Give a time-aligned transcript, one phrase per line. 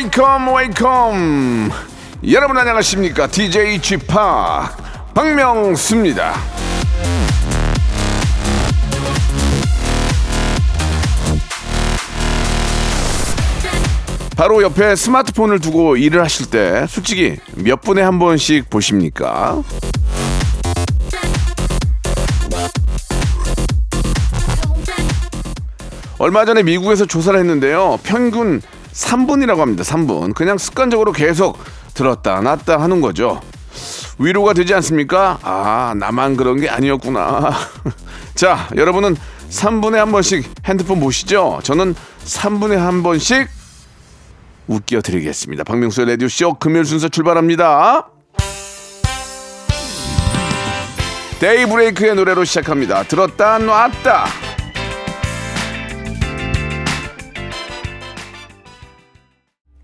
[0.00, 1.70] Welcome, welcome.
[2.32, 3.26] 여러분 안녕하십니까?
[3.26, 4.06] DJ Chip
[5.12, 6.36] 박명수입니다.
[14.38, 19.62] 바로 옆에 스마트폰을 두고 일을 하실 때 솔직히 몇 분에 한 번씩 보십니까?
[26.16, 27.98] 얼마 전에 미국에서 조사를 했는데요.
[28.02, 29.82] 평균 3분이라고 합니다.
[29.82, 30.34] 3분.
[30.34, 31.58] 그냥 습관적으로 계속
[31.94, 33.40] 들었다 놨다 하는 거죠.
[34.18, 35.38] 위로가 되지 않습니까?
[35.42, 37.52] 아, 나만 그런 게 아니었구나.
[38.34, 39.16] 자, 여러분은
[39.50, 41.60] 3분에 한 번씩 핸드폰 보시죠?
[41.62, 43.48] 저는 3분에 한 번씩
[44.66, 45.64] 웃겨드리겠습니다.
[45.64, 48.08] 박명수의 라디오쇼 금요일 순서 출발합니다.
[51.40, 53.02] 데이브레이크의 노래로 시작합니다.
[53.04, 54.49] 들었다 놨다.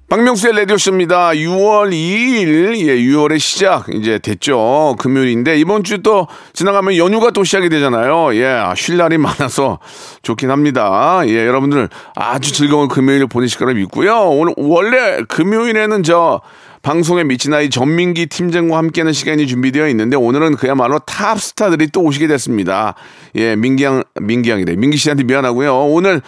[0.09, 1.31] 박명수의 라디오쇼입니다.
[1.31, 4.95] 6월 2일, 예, 6월의 시작, 이제 됐죠.
[5.01, 8.33] 금요일인데, 이번 주 또 지나가면 연휴가 또 시작이 되잖아요.
[8.37, 9.81] 예, 쉴 날이 많아서
[10.23, 11.23] 좋긴 합니다.
[11.27, 14.29] 예, 여러분들 아주 즐거운 금요일 보내실 거라 믿고요.
[14.29, 16.41] 오늘, 원래 금요일에는 저,
[16.83, 22.29] 방송에 미친 아이 전민기 팀장과 함께하는 시간이 준비되어 있는데 오늘은 그야말로 탑 스타들이 또 오시게
[22.29, 22.95] 됐습니다.
[23.35, 24.77] 예, 민기 양, 민기 양이래.
[24.77, 25.87] 민기 씨한테 미안하고요.
[25.87, 26.23] 오늘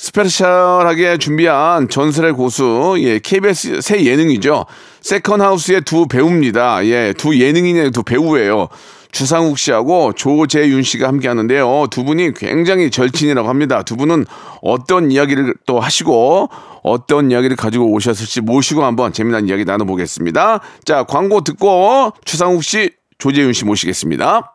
[0.00, 4.64] special하게 준비한 전설의 고수, 예, KBS 새 예능이죠.
[5.02, 6.86] 세컨하우스의 두 배우입니다.
[6.86, 8.68] 예, 두 예능인의 두 배우예요.
[9.12, 11.88] 주상욱 씨하고 조재윤 씨가 함께 하는데요.
[11.90, 13.82] 두 분이 굉장히 절친이라고 합니다.
[13.82, 14.24] 두 분은
[14.62, 16.48] 어떤 이야기를 또 하시고
[16.82, 20.60] 어떤 이야기를 가지고 오셨을지 모시고 한번 재미난 이야기 나눠보겠습니다.
[20.86, 24.54] 자, 광고 듣고 주상욱 씨, 조재윤 씨 모시겠습니다.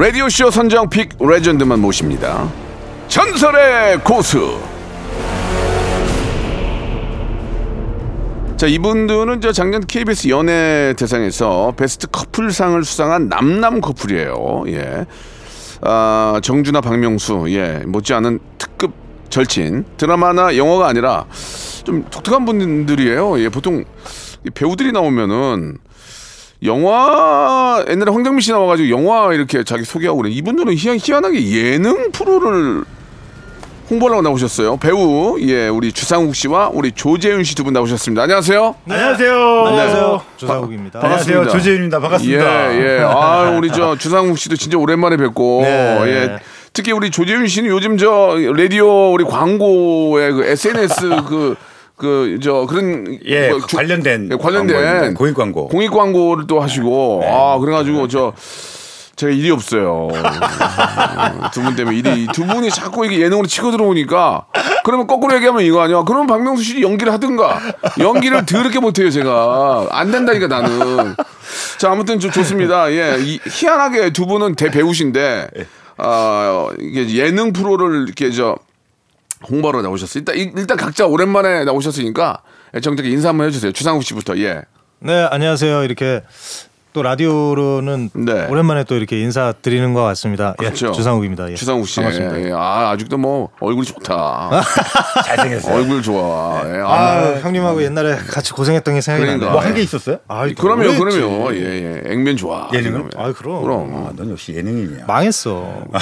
[0.00, 2.50] 라디오쇼 선정 픽 레전드만 모십니다.
[3.08, 4.58] 전설의 고수.
[8.56, 14.64] 자, 이분들은 저 작년 KBS 연예 대상에서 베스트 커플상을 수상한 남남 커플이에요.
[14.68, 15.04] 예.
[15.82, 17.44] 아, 정준하 박명수.
[17.48, 17.82] 예.
[17.84, 18.94] 못지않은 특급
[19.28, 19.84] 절친.
[19.98, 21.26] 드라마나 영화가 아니라
[21.84, 23.38] 좀 독특한 분들이에요.
[23.40, 23.50] 예.
[23.50, 23.84] 보통
[24.46, 25.76] 이 배우들이 나오면은
[26.64, 30.30] 영화 옛날에 황정민 씨 나와가지고 영화 이렇게 자기 소개하고 그래.
[30.30, 32.84] 이분들은 희한, 희한하게 예능 프로를
[33.90, 34.76] 홍보를 하고 나오셨어요.
[34.76, 38.22] 배우 예 우리 주상욱 씨와 우리 조재윤 씨 두 분 나오셨습니다.
[38.22, 38.74] 안녕하세요.
[38.88, 39.64] 안녕하세요.
[39.66, 40.22] 안녕하세요.
[40.36, 41.00] 조상욱입니다.
[41.00, 41.38] 반갑습니다.
[41.40, 41.58] 안녕하세요.
[41.58, 41.98] 조재윤입니다.
[42.00, 42.74] 반갑습니다.
[42.74, 43.00] 예 예.
[43.04, 46.02] 아 우리 저 주상욱 씨도 진짜 오랜만에 뵙고 네.
[46.06, 46.38] 예.
[46.72, 51.56] 특히 우리 조재윤 씨는 요즘 저 라디오 우리 광고에 그 SNS 그
[52.00, 55.14] 그 저 그런 예, 뭐 주- 관련된 예, 관련된.
[55.14, 55.68] 공익 광고.
[55.70, 55.76] 네.
[55.76, 58.32] 공익 광고를 또 하시고 아 그래가지고 저
[59.16, 60.08] 제가 일이 없어요.
[61.52, 64.46] 두 분 때문에 일이 두 분이 자꾸 이게 예능으로 치고 들어오니까
[64.84, 66.02] 그러면 거꾸로 얘기하면 이거 아니야?
[66.04, 67.60] 그러면 박명수 씨 연기를 하든가
[67.98, 71.14] 연기를 더럽게 못해요 제가 안 된다니까 나는.
[71.78, 72.90] 자 아무튼 좀 좋습니다.
[72.92, 75.48] 예 이- 희한하게 두 분은 대배우신데
[75.98, 78.56] 아 이게 예능 프로를 이렇게 저
[79.48, 80.20] 홍보로 나오셨어요.
[80.20, 82.42] 일단 일단 각자 오랜만에 나오셨으니까
[82.74, 83.72] 애청자께 인사 한번 해주세요.
[83.72, 84.62] 주상욱 씨부터 예.
[85.00, 85.84] 네, 안녕하세요.
[85.84, 86.22] 이렇게
[86.92, 88.46] 또 라디오로는 네.
[88.48, 90.54] 오랜만에 또 이렇게 인사드리는 것 같습니다.
[90.58, 90.88] 그렇죠.
[90.88, 91.48] 예, 주상욱입니다.
[91.52, 91.54] 예.
[91.54, 92.00] 주상욱 씨.
[92.00, 92.48] 반갑습니다.
[92.48, 94.50] 예, 아, 아직도 뭐 얼굴이 좋다.
[95.24, 95.72] 잘생겼어요.
[95.76, 96.62] 얼굴 좋아.
[96.66, 99.46] 예, 아, 아, 형님하고 옛날에 같이 고생했던 게 생각이 그러니까.
[99.46, 99.52] 나네요.
[99.60, 100.18] 뭐한 게 있었어요?
[100.26, 100.98] 아, 그럼요.
[100.98, 101.54] 그럼요.
[101.54, 101.60] 예,
[102.04, 102.12] 예.
[102.12, 102.68] 액면 좋아.
[102.72, 103.08] 예능은?
[103.10, 103.10] 지금은.
[103.16, 103.62] 아, 그럼.
[103.62, 104.06] 그럼.
[104.08, 105.04] 아, 넌 역시 예능인이야.
[105.06, 105.84] 망했어.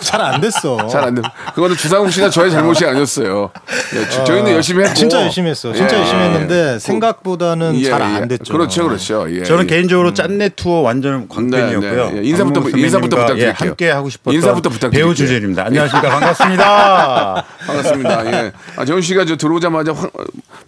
[0.00, 0.86] 잘 안 됐어.
[0.88, 1.22] 잘안 돼.
[1.54, 3.50] 그거는 주상욱 씨나 저의 잘못이 아니었어요.
[3.94, 4.94] 예, 저- 저희는 열심히 했고.
[4.94, 5.72] 진짜 열심히 했어.
[5.72, 6.00] 진짜 예.
[6.00, 8.04] 열심히 했는데 생각보다는 예, 잘 예.
[8.04, 8.52] 안 됐죠.
[8.56, 9.26] 그렇죠, 그렇죠.
[9.30, 9.66] 예, 저는 예.
[9.66, 12.10] 개인적으로 짠내 투어 완전 광팬이었고요.
[12.10, 12.18] 네, 네.
[12.28, 13.48] 예, 인사부터- 인사부터 부탁드릴게요.
[13.48, 15.04] 예, 함께 하고 싶었던 인사부터 부탁드릴게요.
[15.06, 15.64] 배우 주제입니다.
[15.66, 17.44] 안녕하십니까 반갑습니다.
[17.66, 18.26] 반갑습니다.
[18.32, 18.52] 예.
[18.76, 20.12] 아, 재훈 씨가 저 들어오자마자 확,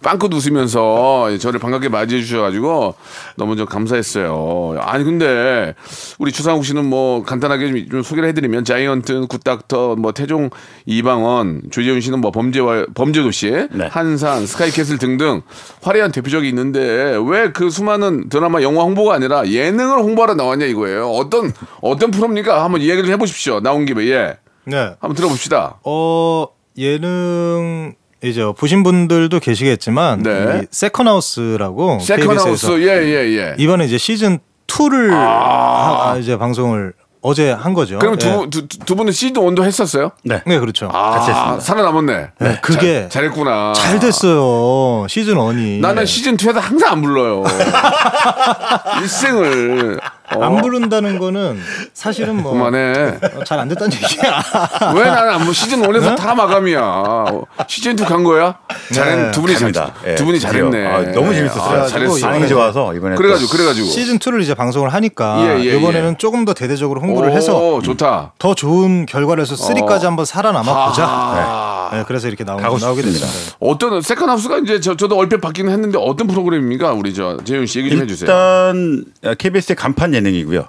[0.03, 2.95] 빵긋 웃으면서 저를 반갑게 맞이해 주셔가지고
[3.35, 4.77] 너무 좀 감사했어요.
[4.81, 5.73] 아니 근데
[6.19, 10.49] 우리 주상욱 씨는 뭐 간단하게 좀, 좀 소개를 해드리면 자이언트, 굿닥터, 뭐 태종
[10.85, 13.87] 이방원, 조재윤 씨는 뭐 범죄와 범죄도시, 네.
[13.91, 15.41] 한산, 스카이캐슬 등등
[15.81, 21.09] 화려한 대표작이 있는데 왜그 수많은 드라마, 영화 홍보가 아니라 예능을 홍보하러 나왔냐 이거예요.
[21.11, 22.63] 어떤 어떤 프로입니까?
[22.63, 23.59] 한번 얘기를 해보십시오.
[23.61, 24.37] 나온 김에 예.
[24.65, 24.77] 네.
[24.99, 25.79] 한번 들어봅시다.
[25.83, 26.47] 어
[26.77, 30.61] 예능 이제 보신 분들도 계시겠지만 네.
[30.63, 33.55] 이 세컨하우스라고 세컨하우스 예예 예.
[33.57, 37.97] 이번에 이제 시즌 2를 하, 이제 방송을 어제 한 거죠.
[37.97, 37.99] 아.
[37.99, 38.17] 그럼 예.
[38.17, 40.11] 두, 두, 두 분은 시즌 원도 했었어요?
[40.23, 40.41] 네.
[40.45, 40.89] 네, 그렇죠.
[40.93, 41.59] 아, 같이 했습니다.
[41.59, 42.27] 살아남았네.
[42.39, 45.05] 네, 그게 잘, 했구나 잘 됐어요.
[45.09, 45.79] 시즌 1이.
[45.81, 47.43] 나는 시즌 2에서 항상 안 불러요.
[49.01, 49.99] 일생을.
[50.35, 51.59] 어, 안 부른다는 거는
[51.93, 53.17] 사실은 뭐 그만해.
[53.45, 54.41] 잘 안 됐다는 얘기야.
[54.95, 55.51] 왜 나는 안 불러?
[55.53, 57.25] 시즌 1에서 다 마감이야.
[57.67, 58.55] 시즌 2 간 거야?
[58.93, 59.31] 잘했, 네.
[59.31, 59.93] 두 분이 잘, 갑니다.
[60.07, 60.51] 예, 두 분이 드디어.
[60.51, 60.87] 잘했네.
[60.87, 61.81] 아, 너무 재밌었어요.
[61.81, 62.25] 아, 잘했어.
[62.27, 63.87] 반응이 좋아서 이번에 그래가지고, 그래가지고.
[63.87, 66.17] 시즌 2를 이제 방송을 하니까 예, 예, 이번에는 예.
[66.17, 68.33] 조금 더 대대적으로 홍보를 오, 해서 좋다.
[68.39, 71.05] 더 좋은 결과를 해서 3까지 한번 살아남아 보자.
[71.05, 71.89] 아.
[71.91, 73.25] 네, 그래서 이렇게 나오, 나오게 싶습니다.
[73.25, 73.55] 됐습니다.
[73.59, 76.91] 어떤, 세컨 하우스가 이제 저, 저도 얼핏 보기는 했는데 어떤 프로그램입니까?
[76.91, 78.29] 우리 저, 재윤 씨 얘기 좀 해주세요.
[78.29, 79.05] 일단
[79.37, 80.67] KBS의 간판 예능이고요.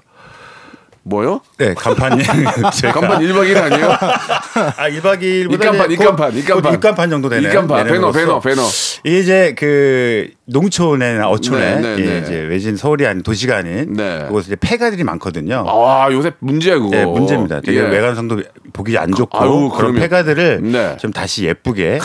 [1.02, 1.40] 뭐요?
[1.58, 2.44] 네, 간판 예능.
[2.44, 3.90] 간판 1박 2일 아니에요?
[3.90, 6.74] 아, 1박 2일보다 입간판, 입간판, 입간판.
[6.74, 8.62] 입간판 정도 되는 입간판, 배너, 배너, 배너.
[9.04, 12.18] 이제 그 농촌이나 어촌에 네, 네, 예, 네.
[12.22, 14.24] 이제 외진 서울이 아닌 도시가 아닌 네.
[14.26, 15.64] 그곳에 이제 폐가들이 많거든요.
[15.66, 16.90] 아, 요새 문제야, 그거.
[16.90, 17.62] 네, 문제입니다.
[17.62, 17.82] 되게 예.
[17.82, 18.42] 외관성도
[18.74, 19.94] 보기 안 좋고 아유, 그런.
[19.94, 20.96] 폐가들을 네.
[20.98, 21.98] 좀 다시 예쁘게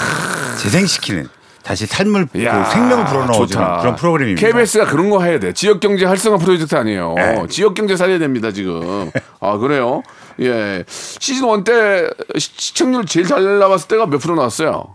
[0.58, 1.28] 재생시키는
[1.66, 3.80] 다시 삶을 그 야, 생명을 불어넣어주는 좋다.
[3.80, 4.48] 그런 프로그램입니다.
[4.48, 5.52] KBS가 그런 거 해야 돼.
[5.52, 7.16] 지역 경제 활성화 프로젝트 아니에요.
[7.18, 7.44] 네.
[7.50, 9.10] 지역 경제 살려야 됩니다, 지금.
[9.40, 10.04] 아, 그래요?
[10.42, 10.84] 예.
[10.88, 12.08] 시즌 1 때
[12.38, 14.94] 시청률 제일 잘 나왔을 때가 몇 프로 나왔어요?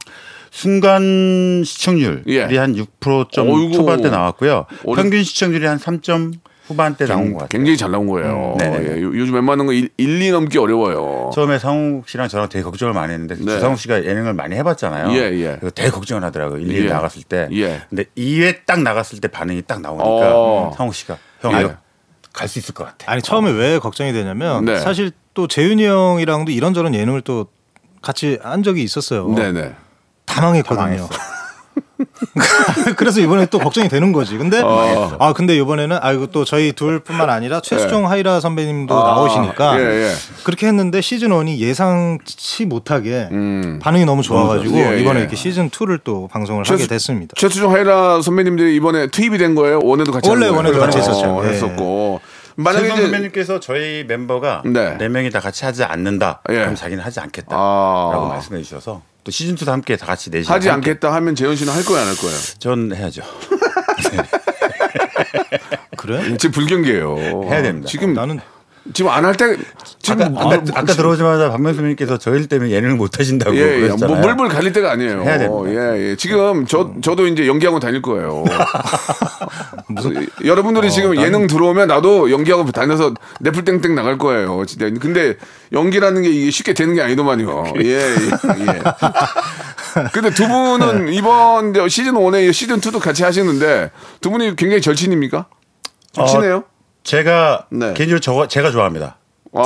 [0.52, 2.42] 순간 시청률이 예.
[2.56, 3.72] 한 6%점 어이구.
[3.72, 4.66] 초반대 나왔고요.
[4.86, 6.34] 어려- 평균 시청률이 한 3점
[6.70, 7.48] 후반대 나온 것 같아요.
[7.48, 8.56] 굉장히 잘 나온 거예요.
[8.60, 8.64] 음.
[8.64, 11.30] 예, 요- 요즘 웬만한 거 1, 2 넘기 어려워요.
[11.34, 13.44] 처음에 상욱 씨랑 저랑 되게 걱정을 많이 했는데 네.
[13.44, 15.10] 주상욱 씨가 예능을 많이 해봤잖아요.
[15.12, 15.56] 예, 예.
[15.58, 16.60] 그래서 되게 걱정을 하더라고요.
[16.60, 16.88] 1, 2 예.
[16.88, 17.48] 나갔을 때.
[17.52, 17.82] 예.
[17.88, 20.06] 근데 2회 딱 나갔을 때 반응이 딱 나오니까
[20.36, 20.72] 어.
[20.76, 21.56] 상욱 씨가 형 예.
[21.56, 21.70] 아유
[22.32, 23.10] 갈수 있을 것 같아.
[23.10, 24.78] 아니 처음에 왜 걱정이 되냐면 네.
[24.78, 27.46] 사실 또 재윤이 형이랑도 이런저런 예능을 또
[28.02, 29.28] 같이 한 적이 있었어요.
[29.34, 29.74] 네네.
[30.26, 31.08] 다 망했거든요.
[32.96, 34.36] 그래서 이번에 또 걱정이 되는 거지.
[34.38, 35.16] 근데 어.
[35.18, 39.84] 아 근데 이번에는 아 이거 또 저희 둘뿐만 아니라 최수종 하이라 선배님도 아, 나오시니까 예,
[40.08, 40.12] 예.
[40.44, 43.78] 그렇게 했는데 시즌 1이 예상치 못하게 음.
[43.82, 45.00] 반응이 너무 좋아가지고 예, 예.
[45.00, 47.34] 이번에 이렇게 시즌 2를 또 방송을 하게 최수- 됐습니다.
[47.36, 49.80] 최수종 하이라 선배님들이 이번에 투입이 된 거예요?
[49.82, 50.48] 원에도 같이 원래?
[50.48, 51.40] 원에도 같이 어, 했었죠.
[51.44, 51.48] 예.
[51.48, 52.20] 했었고.
[52.56, 54.96] 만약에 최성 선배님께서 저희 멤버가 네.
[54.98, 55.08] 네.
[55.08, 56.42] 명이 다 같이 하지 않는다.
[56.50, 56.54] 예.
[56.54, 58.28] 그럼 자기는 하지 않겠다라고 아.
[58.28, 61.84] 말씀해 주셔서 또 시즌 2도 함께 다 같이 내시 하지 않겠다 하면 재현 씨는 할
[61.84, 62.32] 거야 안할 거야?
[62.58, 63.22] 전 해야죠.
[65.96, 66.36] 그래?
[66.38, 67.44] 지금 불경기예요.
[67.44, 67.88] 해야 됩니다.
[67.88, 68.40] 지금 나는
[68.92, 69.56] 지금 안 할 때
[70.00, 73.82] 지금 아까, 뭐- 아까, 아 까 들어오자마자 박명수 선배님께서 저일 때문에 예능을 못 하신다고 예,
[73.82, 73.88] 예.
[73.88, 75.22] 뭐 물불 갈릴 때가 아니에요.
[75.22, 75.70] 해야 됩니다.
[75.96, 76.16] 예, 예.
[76.16, 78.44] 지금 저 저도 이제 연기하고 다닐 거예요.
[79.88, 84.64] 무슨 여러분들이 지금 예능 들어오면 나도 연기하고 다녀서 넷플 땡땡 나갈 거예요.
[84.66, 84.88] 진짜.
[85.00, 85.36] 근데
[85.72, 87.64] 연기라는 게 이게 쉽게 되는 게 아니더만요.
[87.82, 87.94] 예, 예.
[87.94, 88.82] 예.
[90.12, 95.46] 근데 두 분은 이번 이제 시즌 1에 시즌 2도 같이 하시는데 두 분이 굉장히 절친입니까?
[96.12, 96.64] 좀 어, 친해요?
[97.02, 97.94] 제가 네.
[97.94, 99.16] 개인적으로 저, 제가 좋아합니다.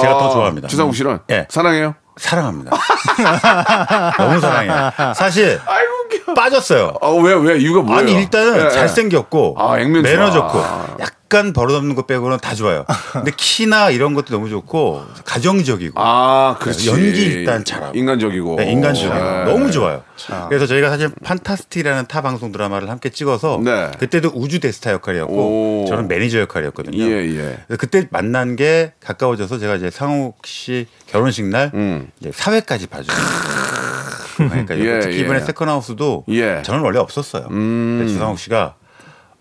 [0.00, 0.68] 제가 더 좋아합니다.
[0.68, 1.46] 주상욱 씨는 예.
[1.50, 1.94] 사랑해요.
[2.16, 2.70] 사랑합니다.
[4.18, 4.92] 너무 사랑해요.
[5.14, 6.34] 사실 아이고.
[6.34, 6.94] 빠졌어요.
[7.02, 7.58] 아, 왜, 왜?
[7.58, 7.98] 이유가 뭐예요?
[8.00, 8.70] 아니 일단은 예, 예.
[8.70, 10.48] 잘생겼고 아, 액면 매너 좋아.
[10.48, 10.58] 좋고
[11.00, 11.14] 약간
[11.52, 12.84] 버릇없는 것 빼고는 다 좋아요.
[13.12, 16.88] 근데 키나 이런 것도 너무 좋고 가정적이고 아, 그렇지.
[16.88, 17.98] 연기 일단 잘하고.
[17.98, 18.56] 인간적이고.
[18.56, 19.44] 네, 인간적이고 예.
[19.44, 20.02] 너무 좋아요.
[20.48, 23.90] 그래서 저희가 사실 판타스틱이라는 타 방송 드라마를 함께 찍어서 네.
[23.98, 25.86] 그때도 우주 대스타 역할이었고 오.
[25.88, 27.02] 저는 매니저 역할이었거든요.
[27.02, 27.58] 예, 예.
[27.66, 32.10] 그래서 그때 만난 게 가까워져서 제가 이제 상욱 씨 결혼식 날 음.
[32.20, 33.16] 이제 사회까지 봐줘요.
[34.36, 35.20] 그러니까 예, 특히 예.
[35.20, 36.62] 이번에 세컨하우스도 예.
[36.64, 37.48] 저는 원래 없었어요.
[37.50, 38.04] 음.
[38.08, 38.74] 주상욱 씨가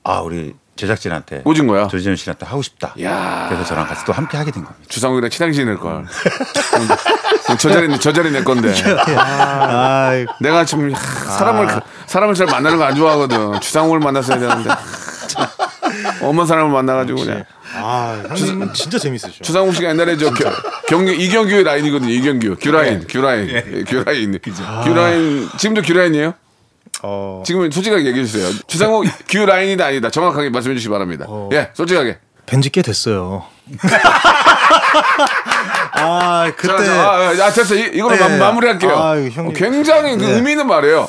[0.04, 1.88] 아 우리 제작진한테 꽂은 거야?
[1.88, 2.94] 조지현 씨한테 하고 싶다.
[3.02, 3.46] 야.
[3.50, 4.84] 그래서 저랑 같이 또 함께 하게 된 겁니다.
[4.90, 6.06] 주상욱이랑 친하게 지낼 걸.
[7.60, 8.74] 저 자리 저 자리 내 건데.
[9.18, 11.68] 아, 내가 지금 하, 사람을
[12.08, 13.60] 사람을 잘 만나는 거 안 좋아하거든.
[13.62, 14.70] 주상욱을 만났어야 되는데.
[15.28, 15.48] 참,
[16.22, 17.44] 엄한 사람을 만나가지고 그냥.
[17.76, 19.44] 아 형님은 진짜 재밌으셔.
[19.44, 20.52] 주상욱 씨가 옛날에 저 겨,
[20.88, 22.12] 경기 이경규의 라인이거든요.
[22.12, 24.40] 이경규 규라인 규라인 예, 규라인
[24.84, 26.34] 규라인 지금도 규라인이에요?
[27.04, 28.50] 어, 지금 솔직하게 얘기해 주세요.
[28.68, 30.10] 주상욱 큐 라인이다 아니다.
[30.10, 31.26] 정확하게 말씀해 주시기 바랍니다.
[31.28, 31.50] 어.
[31.52, 32.18] 예, 솔직하게.
[32.46, 33.44] 뵌지 꽤 됐어요.
[35.96, 37.76] 아 그때 자, 자, 아, 아, 됐어.
[37.76, 39.54] 이, 이걸로 예, 마, 무리할게요 아, 형님.
[39.54, 40.32] 굉장히 그 네.
[40.34, 41.08] 의미 있는 말이에요.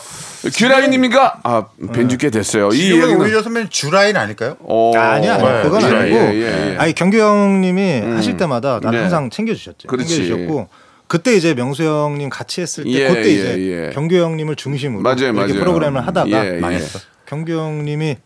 [0.55, 1.41] 큐 라인입니까?
[1.43, 2.69] 아, 뵌지 꽤 됐어요.
[2.69, 4.57] 이 지금은 얘기는 오히려 선배님 주라인 아닐까요?
[4.61, 6.77] 어, 아니 아니 네, 그건 예, 아니고 예, 예, 예.
[6.79, 9.01] 아니 경규 형님이 하실 때마다 난 네.
[9.01, 9.89] 항상 챙겨주셨죠.
[9.89, 10.09] 그렇지.
[10.09, 10.69] 챙겨주셨고
[11.15, 13.91] 그때 이제 명수 형님 같이 했을 때 예, 그때 예, 이제 예.
[13.95, 15.55] 경규 형님을 중심으로 맞아요, 이렇게 맞아요.
[15.61, 16.81] 프로그램을 하다가 예, 많이 예.
[16.81, 16.99] 했어.
[17.27, 18.17] 경규 형님이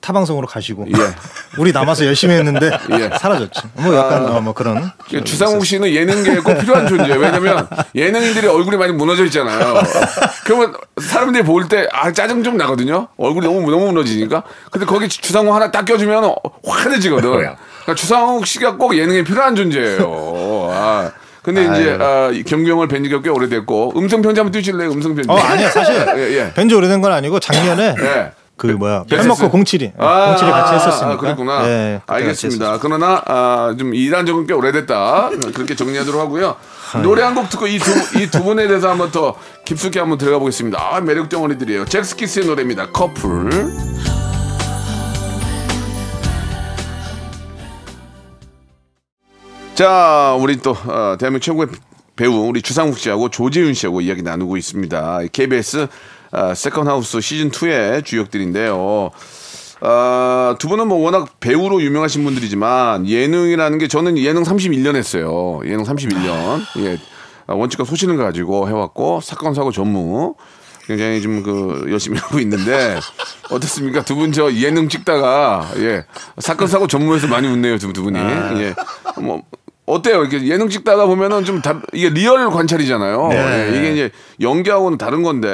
[0.00, 0.92] 타 방송으로 가시고 예.
[1.60, 3.10] 우리 남아서 열심히 했는데 예.
[3.18, 3.60] 사라졌지.
[3.74, 7.20] 뭐 약간 어, 뭐 그런 그 주상욱 씨는 예능계에 꼭 필요한 존재예요.
[7.20, 9.74] 왜냐면 예능인들이 얼굴이 많이 무너져 있잖아요.
[10.46, 13.08] 그러면 사람들이 볼 때 아 짜증 좀 나거든요.
[13.18, 14.44] 얼굴이 너무 너무 무너지니까.
[14.70, 16.34] 근데 거기 주상욱 하나 딱 껴주면 어,
[16.66, 17.30] 환해지거든.
[17.30, 17.58] 그러니까
[17.94, 20.68] 주상욱 씨가 꼭 예능에 필요한 존재예요.
[20.72, 21.10] 아.
[21.42, 22.30] 근데 이제 아,
[22.68, 24.90] 형을 뵌 지가 꽤 오래됐고 음성 편지 한번 띄실래요?
[24.90, 25.30] 음성 편지.
[25.30, 26.52] 어 아니야 사실 예, 예.
[26.54, 28.32] 뵌지 오래된 건 아니고 작년에 예.
[28.56, 29.04] 그 뭐야?
[29.10, 31.66] 헬머커 07이 아, 07이 같이 했었으니까 아, 그랬구나.
[31.66, 32.78] 예, 알겠습니다.
[32.82, 35.30] 그러나 아, 좀 일한 적은 꽤 오래됐다.
[35.54, 36.56] 그렇게 정리하도록 하고요.
[37.02, 40.38] 노래 한 곡 듣고 이 두 이 두 분에 대해서 한번 더 깊숙이 한번 들어가
[40.40, 40.78] 보겠습니다.
[40.78, 41.86] 아, 매력 덩어리들이에요.
[41.86, 42.88] 잭스키스의 노래입니다.
[42.90, 43.48] 커플.
[49.80, 51.68] 자, 우리 또 어, 대한민국 최고의
[52.14, 55.20] 배우 우리 주상욱 씨하고 조재윤 씨하고 이야기 나누고 있습니다.
[55.32, 55.86] KBS
[56.32, 58.76] 어, 세컨하우스 시즌 2의 주역들인데요.
[59.80, 65.60] 어, 두 분은 뭐 워낙 배우로 유명하신 분들이지만 예능이라는 게 저는 예능 31년 했어요.
[65.64, 66.60] 예능 31년.
[66.80, 66.98] 예.
[67.46, 70.34] 어, 원칙과 소신을 가지고 해왔고 사건 사고 전무
[70.86, 72.98] 굉장히 좀 그 열심히 하고 있는데
[73.50, 74.02] 어떻습니까?
[74.02, 76.04] 두 분 저 예능 찍다가 예
[76.38, 79.42] 사건 사고 전무에서 많이 웃네요 두, 두 분이 예뭐
[79.86, 80.20] 어때요?
[80.22, 83.28] 이렇게 예능 찍다가 보면은 좀 다, 이게 real 관찰이잖아요.
[83.28, 83.36] 네.
[83.72, 84.10] 예, 이게 이제
[84.40, 85.48] 연기하고는 다른 건데,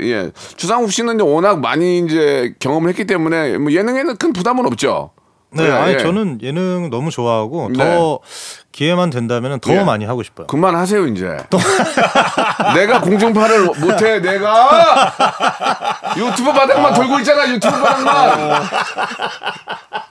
[0.00, 0.30] 예.
[0.56, 5.10] 주상욱 씨는 이제 워낙 많이 이제 경험을 했기 때문에 뭐 예능에는 큰 부담은 없죠.
[5.50, 5.98] 네, 예, 아니 예.
[5.98, 7.78] 저는 예능 너무 좋아하고 네.
[7.78, 8.18] 더
[8.72, 9.84] 기회만 된다면 더 예.
[9.84, 10.46] 많이 하고 싶어요.
[10.48, 11.36] 그만하세요 이제.
[12.74, 15.14] 내가 공중파를 못해 내가
[16.16, 18.62] 유튜브 바닥만 돌고 있잖아 유튜브 바닥만.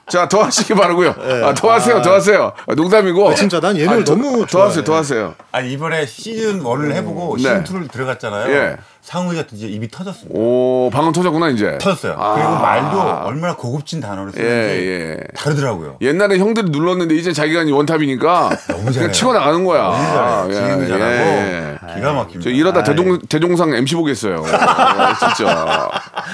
[0.08, 1.14] 자 더 하시기 바라고요.
[1.44, 2.52] 아, 더 하세요 더 하세요.
[2.68, 3.34] 아, 농담이고.
[3.34, 4.84] 진짜 난 예능을 더- 너무 더 하세요 좋아해.
[4.84, 5.34] 더 하세요.
[5.50, 7.42] 아니 이번에 시즌 1을 해보고 네.
[7.42, 8.52] 시즌 2를 들어갔잖아요.
[8.54, 8.76] 예.
[9.06, 10.36] 상우이가 이제 입이 터졌습니다.
[10.36, 11.78] 오 방금 터졌구나 이제.
[11.78, 12.16] 터졌어요.
[12.18, 12.34] 아.
[12.34, 15.16] 그리고 말도 얼마나 고급진 단어를 쓰는지 예, 예.
[15.36, 15.98] 다르더라고요.
[16.00, 19.12] 옛날에 형들이 눌렀는데 이제 자기가 원탑이니까 너무 잘해요.
[19.12, 20.48] 치고 나가는 거야.
[20.52, 21.78] 진행도 예, 잘하고 예.
[21.94, 22.40] 기가 막힙니다.
[22.42, 22.84] 저 이러다 아이.
[22.84, 24.44] 대동, 대종상 MC 보겠어요.
[24.44, 25.88] 아, 진짜.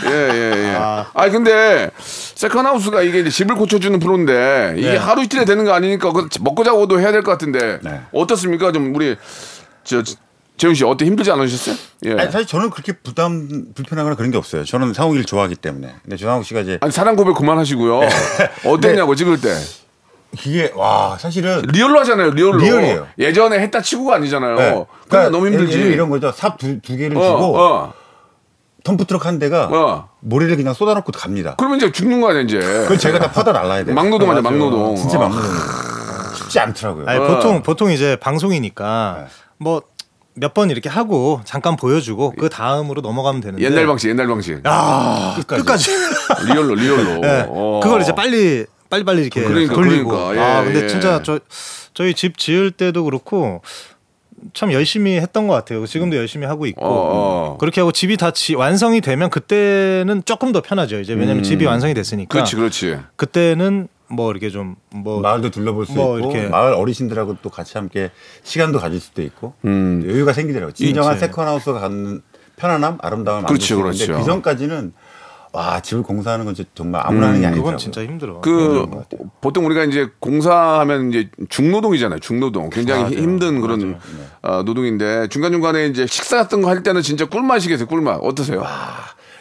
[0.07, 0.75] 예, 예, 예.
[0.75, 4.97] 아, 근데, 세컨하우스가 이게 집을 고쳐주는 프로인데, 이게 네.
[4.97, 8.00] 하루 이틀에 되는 거 아니니까, 그 먹고 자고도 해야 될 것 같은데, 네.
[8.14, 8.73] 어떻습니까?
[8.73, 9.17] 좀 우리,
[9.85, 10.02] 저,
[10.56, 11.75] 재훈 씨, 어때 힘들지 않으셨어요?
[12.06, 12.11] 예.
[12.12, 14.64] 아니, 사실 저는 그렇게 부담 불편하거나 그런 게 없어요.
[14.64, 15.94] 저는 상욱이를 좋아하기 때문에.
[16.02, 18.00] 근데 조상욱 씨가 이제 아니, 사랑 고백 그만하시고요.
[18.00, 18.09] 네.
[18.71, 19.54] 어땠냐고, 찍을 때.
[20.47, 22.59] 이게 와 사실은 real로 하잖아요, real로.
[22.59, 23.06] real이에요.
[23.18, 24.56] 예전에 했다 치고가 아니잖아요.
[24.56, 24.85] 네.
[25.09, 25.76] 그러니까 너무 예를 힘들지.
[25.78, 26.32] 들면 이런 거죠.
[26.32, 27.92] 삽 두 두 개를 어, 주고 어.
[28.85, 30.09] 덤프트럭 한 대가 어.
[30.21, 31.54] 모래를 그냥 쏟아놓고 갑니다.
[31.59, 32.59] 그러면 이제 죽는 거 아니야, 이제.
[32.61, 33.94] 그건 제가 다 퍼다 날라야 돼요.
[33.94, 34.42] 막노동 맞아요.
[34.42, 34.97] 막노동.
[34.97, 35.23] 진짜 어.
[35.23, 35.50] 막노동.
[36.37, 37.06] 쉽지 않더라고요.
[37.09, 37.26] 아니, 어.
[37.26, 39.26] 보통 보통 이제 방송이니까 네.
[39.59, 39.82] 뭐
[40.34, 44.60] 몇 번 이렇게 하고 잠깐 보여주고 그 다음으로 넘어가면 되는데 옛날 방식, 옛날 방식.
[44.64, 45.90] 아, 끝까지.
[46.52, 47.21] real로, real로.
[47.20, 47.46] 네.
[47.48, 47.80] 어.
[47.82, 50.10] 그걸 이제 빨리 빨리 빨리 이렇게 그러니까, 돌리고.
[50.10, 50.36] 그러니까.
[50.36, 50.88] 예, 아 근데 예.
[50.88, 51.38] 진짜 저
[51.94, 53.62] 저희 집 지을 때도 그렇고
[54.54, 55.84] 참 열심히 했던 것 같아요.
[55.87, 56.88] 지금도 열심히 하고 있고 어,
[57.54, 57.56] 어.
[57.58, 61.00] 그렇게 하고 집이 다 지, 완성이 되면 그때는 조금 더 편하죠.
[61.00, 62.26] 이제 왜냐면 집이 완성이 됐으니까.
[62.26, 62.30] 음.
[62.34, 62.99] 그렇지, 그렇지.
[63.16, 66.49] 그때는 뭐 이렇게 좀 뭐 마을도 둘러볼 수 뭐 있고 이렇게.
[66.49, 68.11] 마을 어르신들하고 또 같이 함께
[68.42, 70.02] 시간도 가질 수도 있고 음.
[70.06, 70.72] 여유가 생기더라고요.
[70.75, 71.18] 진정한.
[71.18, 72.20] 세컨하우스가 갖는
[72.56, 74.20] 편안함, 아름다움을 만들 그렇죠, 수 있는데 그렇죠.
[74.20, 74.92] 그 전까지는
[75.52, 77.62] 와 집을 공사하는 건 진짜 정말 아무나 하는 게 아니더라고요.
[77.73, 78.40] 그건 진짜 힘들어.
[78.40, 78.87] 그
[79.42, 82.21] 보통 우리가 이제 공사하면 이제 중노동이잖아요.
[82.21, 82.71] 중노동.
[82.71, 83.16] 굉장히 맞아요.
[83.16, 83.92] 힘든 그런 맞아요.
[83.92, 84.49] 네.
[84.49, 87.87] 어, 노동인데 중간 중간에 이제 식사 같은 거 할 때는 진짜 꿀맛이겠어요.
[87.87, 88.21] 꿀맛.
[88.23, 88.64] 어떠세요?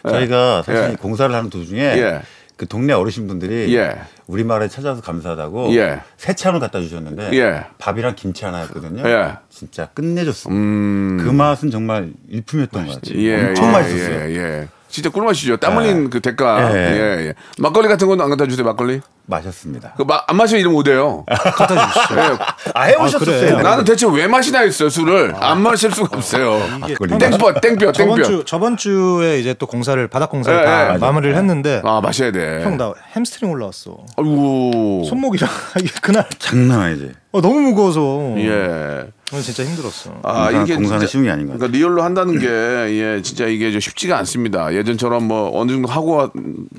[0.07, 0.95] 저희가 사실 예.
[0.95, 2.21] 공사를 하는 도중에 예.
[2.57, 3.95] 그 동네 어르신분들이 예.
[4.27, 6.01] 우리 마을에 찾아와서 감사하다고 예.
[6.17, 7.63] 새참을 갖다 주셨는데 예.
[7.77, 9.07] 밥이랑 김치 하나 였거든요.
[9.07, 9.33] 예.
[9.49, 10.61] 진짜 끝내줬습니다.
[10.61, 11.17] 음.
[11.23, 13.17] 그 맛은 정말 일품이었던 것 같아요.
[13.21, 14.67] 예, 엄청 예, 맛있었어요.
[14.91, 15.01] 예, 예.
[15.01, 15.57] 진짜 꿀맛이죠.
[15.57, 16.71] 땀 흘린 그 대가.
[16.73, 16.77] 예.
[16.77, 17.33] 예, 예.
[17.57, 18.65] 막걸리 같은 건 안 갖다 주세요.
[18.65, 19.01] 막걸리.
[19.25, 19.93] 마셨습니다.
[19.93, 21.25] 그안 마시면 이러면 오대요.
[21.27, 22.15] 갖다 주시죠.
[22.19, 22.37] 예.
[22.73, 23.39] 아 해오셨었어요.
[23.55, 23.61] 그래.
[23.63, 24.89] 나는 대체 왜 마시나 했어요.
[24.89, 26.59] 술을 안 마실 수가 없어요.
[26.83, 27.17] 이게 막걸리.
[27.17, 28.27] 땡볕, 땡볕, 저번 땡볕.
[28.27, 30.97] 주 저번 주에 이제 또 공사를 바닥 공사를 예, 다 예.
[30.97, 32.61] 마무리를 했는데 아 마셔야 돼.
[32.63, 33.97] 형 나 햄스트링 올라왔어.
[34.17, 35.03] 아이고.
[35.07, 37.11] 손목이랑 이게 그날 장난 아니지.
[37.31, 38.33] 어, 너무 무거워서.
[38.37, 39.05] 예.
[39.31, 40.19] 그건 진짜 힘들었어.
[40.23, 43.45] 아, 공사- 이게 공사는 진짜- 쉬운 게 아닌 것 그러니까 real로 한다는 게 예, 진짜
[43.47, 44.73] 이게 좀 쉽지가 않습니다.
[44.75, 46.29] 예전처럼 뭐 어느 정도 하고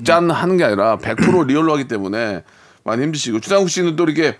[0.03, 2.43] 짠 하는 게 아니라 100% 리얼로 하기 때문에
[2.83, 4.37] 많이 힘드시고 주상욱 씨는 또 이렇게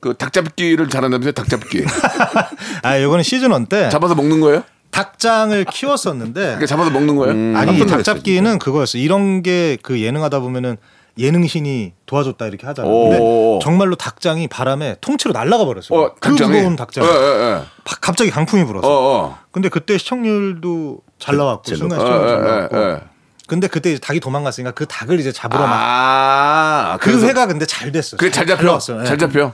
[0.00, 1.32] 그 닭잡기를 잘한다면서요?
[1.32, 1.84] 닭잡기.
[2.84, 4.62] 아, 이거는 시즌 1 때 잡아서 먹는 거예요?
[4.90, 7.32] 닭장을 키웠었는데 그러니까 잡아서 먹는 거예요?
[7.56, 8.98] 아니 깜짝 놀랐어요, 닭잡기는 그거였어.
[8.98, 10.76] 이런 게 그 예능하다 보면은
[11.18, 12.88] 예능신이 도와줬다 이렇게 하잖아.
[12.88, 13.08] 오.
[13.08, 15.94] 근데 정말로 닭장이 바람에 통째로 날아가 버렸어.
[15.94, 16.52] 어, 그 닭장이?
[16.52, 17.04] 무거운 닭장.
[17.04, 17.62] 예, 예, 예.
[17.84, 18.86] 바- 갑자기 강풍이 불었어.
[18.88, 19.38] 어, 어.
[19.50, 22.76] 근데 그때 시청률도 잘 나왔고 제일 순간 예, 시청률 잘 예, 나왔고.
[22.78, 23.00] 예.
[23.48, 25.70] 근데 그때 이제 닭이 도망갔으니까 그 닭을 이제 잡으러 막.
[25.72, 28.16] 아, 그 회가 근데 잘 됐어.
[28.16, 28.64] 그게 잘 잡혀.
[28.64, 29.00] 나왔어.
[29.00, 29.04] 예.
[29.04, 29.52] 잘 잡혀.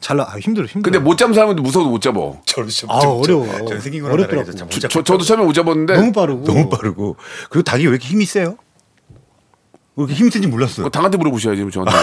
[0.00, 0.22] 잘 나.
[0.24, 0.90] 아, 힘들어 힘들어.
[0.92, 2.38] 근데 못 잡는 사람은 무서워도 못 잡어.
[2.46, 3.46] 저도 좀 아, 어려워.
[3.68, 4.50] 저 생긴 거랑 어렵더라고.
[4.52, 6.44] 저, 저, 저도 처음에 못 잡았는데 너무 빠르고.
[6.44, 7.16] 너무 빠르고
[7.50, 8.56] 그리고 닭이 왜 이렇게 힘이 세요?
[10.00, 10.84] 왜 이렇게 힘이 센지 몰랐어요.
[10.84, 11.92] 그거 당한테 물어보셔야지 저한테.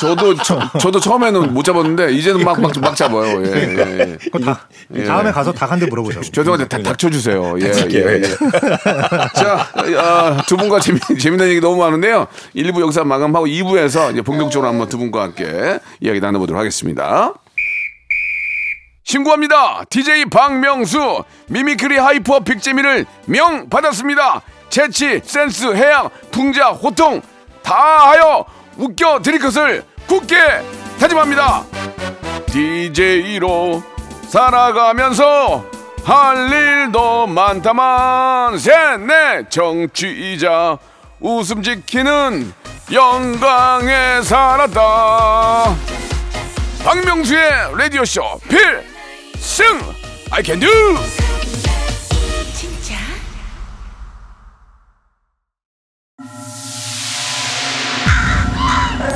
[0.00, 3.42] 저도 저, 저도 처음에는 못 잡았는데 이제는 막 막 막 잡아요.
[3.46, 4.18] 예, 예, 예.
[4.30, 4.66] 그거 다,
[5.06, 6.24] 다음에 가서 닭한테 물어보자고.
[6.24, 7.54] 죄송한데 다 닥쳐 주세요.
[7.60, 8.22] 예, 닥칠게요, 예, 예.
[9.34, 9.66] 자,
[9.98, 12.26] 아, 두 분과 재미, 재미난 얘기 너무 많은데요.
[12.54, 17.32] 1부 여기서 마감하고 2부에서 이제 본격적으로 한번 두 분과 함께 이야기 나눠보도록 하겠습니다.
[19.04, 19.84] 신고합니다.
[19.90, 24.42] DJ 박명수 미미크리 하이퍼 빅재미를 명 받았습니다.
[24.74, 27.22] 재치, 센스, 해학, 풍자, 호통
[27.62, 28.44] 다하여
[28.76, 30.36] 웃겨 드릴 것을 굳게
[30.98, 31.64] 다짐합니다.
[32.46, 33.80] DJ로
[34.26, 35.64] 살아가면서
[36.04, 40.78] 할 일도 많다만 셋넷 정취이자
[41.20, 42.52] 웃음 지키는
[42.90, 45.72] 영광에 살았다.
[46.82, 49.66] 박명수의 라디오쇼 필승
[50.32, 50.68] I can do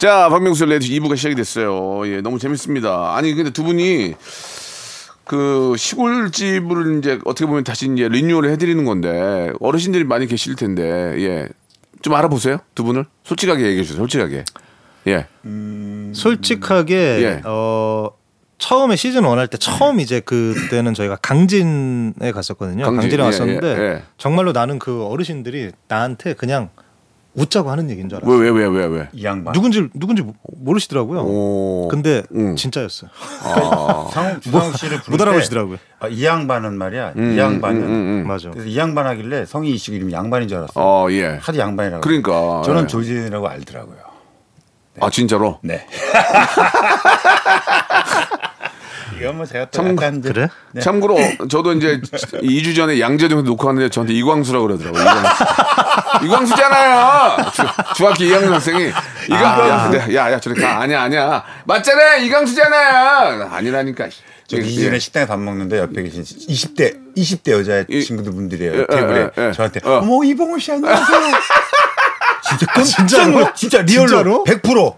[0.00, 4.14] 자 박명수 라디오 2부가 시작이 됐어요 예 너무 재밌습니다 아니 근데 두 분이
[5.24, 10.82] 그 시골집을 이제 어떻게 보면 다시 이제 리뉴얼을 해드리는 건데 어르신들이 많이 계실 텐데
[11.18, 11.48] 예
[12.02, 14.44] 좀 알아보세요 두 분을 솔직하게 얘기해 주세요 솔직하게
[15.08, 15.26] 예
[16.14, 17.42] 솔직하게 예.
[17.44, 18.10] 어
[18.58, 22.84] 처음에 시즌 1할때 처음 이제 그때는 저희가 강진에 갔었거든요.
[22.84, 24.02] 강진, 에 예, 왔었는데 예, 예.
[24.18, 26.68] 정말로 나는 그 어르신들이 나한테 그냥
[27.34, 28.30] 웃자고 하는 얘기인 줄 알았어.
[28.30, 29.52] 왜왜 왜 왜 왜, 이 양반.
[29.52, 30.24] 누군지 누군지
[30.58, 31.20] 모르시더라고요.
[31.20, 31.88] 오.
[31.88, 32.56] 근데 음.
[32.56, 33.10] 진짜였어요.
[34.12, 35.78] 상욱 주상욱 씨를 부를 못때 알아보시더라고요.
[36.00, 37.12] 아, 이 양반은 말이야.
[37.16, 38.50] 이 양반은 음, 맞아.
[38.50, 40.72] 그래서 이 양반 하길래 성이 이시고 이름이 양반인 줄 알았어.
[40.74, 41.38] 어 예.
[41.40, 42.00] 하도 양반이라고.
[42.00, 42.86] 그러니까 저는 예.
[42.88, 43.96] 조진이라고 알더라고요.
[45.00, 45.86] 아 진짜로 네.
[49.20, 50.48] 이건 뭐 제가 또 참- 약간 그래?
[50.72, 50.80] 네.
[50.80, 51.16] 참고로
[51.48, 55.02] 저도 이제 2주 전에 양재동에서 녹화하는데 저한테 이광수라고 그러더라고요.
[55.02, 55.44] 이광수.
[56.24, 57.36] 이광수잖아요.
[57.52, 57.62] 주,
[57.96, 58.86] 중학교 2학년 학생이
[59.26, 60.80] 이광 야, 근데 야, 야, 저리 가.
[60.80, 61.44] 아니야, 아니야.
[61.64, 62.16] 맞잖아.
[62.16, 63.48] 이광수잖아.
[63.52, 64.08] 아니라니까.
[64.46, 64.98] 저 예, 이전에 예.
[64.98, 69.48] 식당에 밥 먹는데 옆에 계신 20대 20대 여자 이- 친구들 분들이에요 예, 테이블에 예, 예,
[69.48, 69.52] 예.
[69.52, 69.98] 저한테 어.
[69.98, 71.06] 어머 이봉호 씨 안녕하세요.
[72.48, 73.30] 진짜 깜짝 진짜로?
[73.30, 74.44] 놀라 진짜 real로 진짜로?
[74.44, 74.96] 100%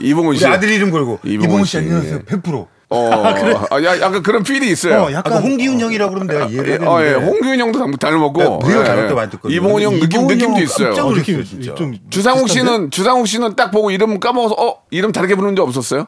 [0.00, 0.46] 이봉훈 우리 씨.
[0.48, 1.70] 아들 이름 걸고 이봉호 이봉호 씨.
[1.70, 2.66] 씨 안녕하세요 100%.
[2.92, 5.02] 어, 아, 야, 약간 그런 필이 있어요.
[5.04, 7.12] 어, 약간 아까 홍기훈 형이라고 그러면 내가 이해를 예, 했는데 어, 예.
[7.14, 8.58] 홍규현 형도 닮- 닮았고.
[8.64, 9.08] 우리가 예, 닮을 예.
[9.08, 9.56] 때 많이 듣거든요.
[9.56, 10.86] 이봉훈 형 느낌, 느낌도 형 있어요.
[10.88, 11.74] 깜짝 어, 놀랐어요, 느낌 진짜.
[11.74, 12.48] 좀 주상욱?
[12.48, 16.06] 씨는, 주상욱 씨는 딱 보고 이름 까먹어서, 어, 이름 다르게 부르는 적 없었어요?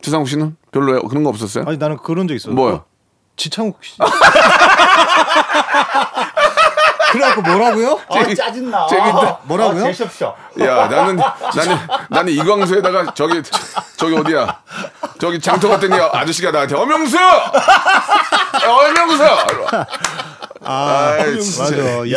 [0.00, 0.56] 주상욱 씨는?
[0.72, 1.02] 별로예요?
[1.02, 1.64] 그런 거 없었어요?
[1.66, 2.50] 아니 나는 그런 적 있어.
[2.50, 2.74] 뭐요?
[2.74, 2.84] 어,
[3.36, 3.96] 지창욱 씨.
[7.14, 8.00] 그래갖고 뭐라고요?
[8.10, 8.86] 아 짜증나.
[8.88, 9.38] 재밌다.
[9.44, 9.82] 뭐라고요?
[9.84, 10.34] 아, 재수없어.
[10.60, 13.40] 야, 나는 나는 나는 이광수에다가 저기
[13.96, 14.58] 저기 어디야?
[15.20, 17.52] 저기 장터 갔더니 아저씨가 나한테 어명수, 야,
[18.68, 19.22] 어명수.
[20.66, 22.10] 아, 맞아 있었어.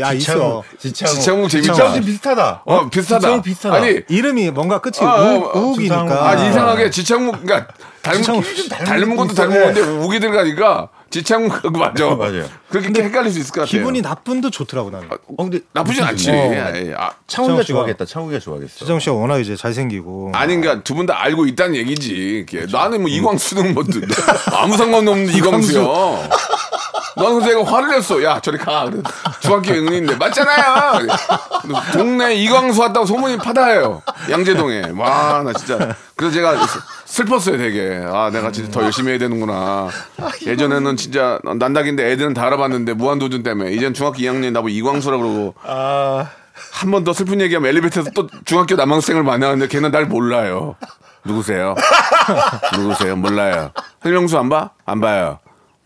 [0.00, 0.62] 야, 있어.
[0.78, 1.14] 지창욱.
[1.18, 1.72] 지창욱 재밌다.
[1.72, 2.62] 지창욱 좀 비슷하다.
[2.66, 3.20] 어 비슷하다.
[3.20, 3.76] 지창욱 비슷하다.
[3.76, 6.28] 아니, 이름이 뭔가 끝이 아, 아, 우, 아, 우욱이니까.
[6.28, 12.06] 아 이상하게 지창욱 그러니까 닮은 지창욱 닮은 것도 닮은 건데 우기 들어가니까 지창욱 그거 맞아.
[12.16, 12.44] 맞아요.
[12.68, 13.78] 그렇게 헷갈릴 수 있을 것 같아요.
[13.78, 15.08] 기분이 나쁜도 좋더라고 나는.
[15.12, 16.28] 어 근데 나쁘진 않지.
[16.28, 16.94] 어.
[16.98, 18.04] 아, 창욱이가 좋아하겠다.
[18.04, 18.78] 창욱이가 좋아하겠어.
[18.80, 20.32] 지창욱 씨가 워낙 이제 잘생기고.
[20.34, 22.44] 아니 그러니까 두분 다 알고 있다는 얘기지.
[22.48, 23.84] 이게 나는 뭐 이광수는 뭐
[24.54, 25.84] 아무 상관없는 이광수요.
[27.14, 28.22] 그래서 내가 화를 냈어.
[28.22, 28.84] 야, 저리 가.
[28.90, 29.02] 그래.
[29.40, 30.16] 중학교 은인인데.
[30.16, 31.06] 맞잖아요.
[31.92, 34.02] 동네 이광수 왔다고 소문이 파다해요.
[34.30, 34.92] 양재동에.
[34.96, 35.94] 와, 나 진짜.
[36.16, 36.56] 그래서 제가
[37.04, 38.02] 슬펐어요, 되게.
[38.06, 39.88] 아, 내가 진짜 더 열심히 해야 되는구나.
[40.44, 43.72] 예전에는 진짜 난닥인데 애들은 다 알아봤는데 무한도전 때문에.
[43.72, 45.54] 이젠 중학교 2학년 나보고 이광수라고 그러고.
[46.72, 50.76] 한번 더 슬픈 얘기하면 엘리베이터에서 또 중학교 남학생을 만나는데 걔는 날 몰라요.
[51.24, 51.74] 누구세요?
[52.76, 53.16] 누구세요?
[53.16, 53.70] 몰라요.
[54.02, 54.70] 설명수 안 봐?
[54.84, 55.38] 안 봐요.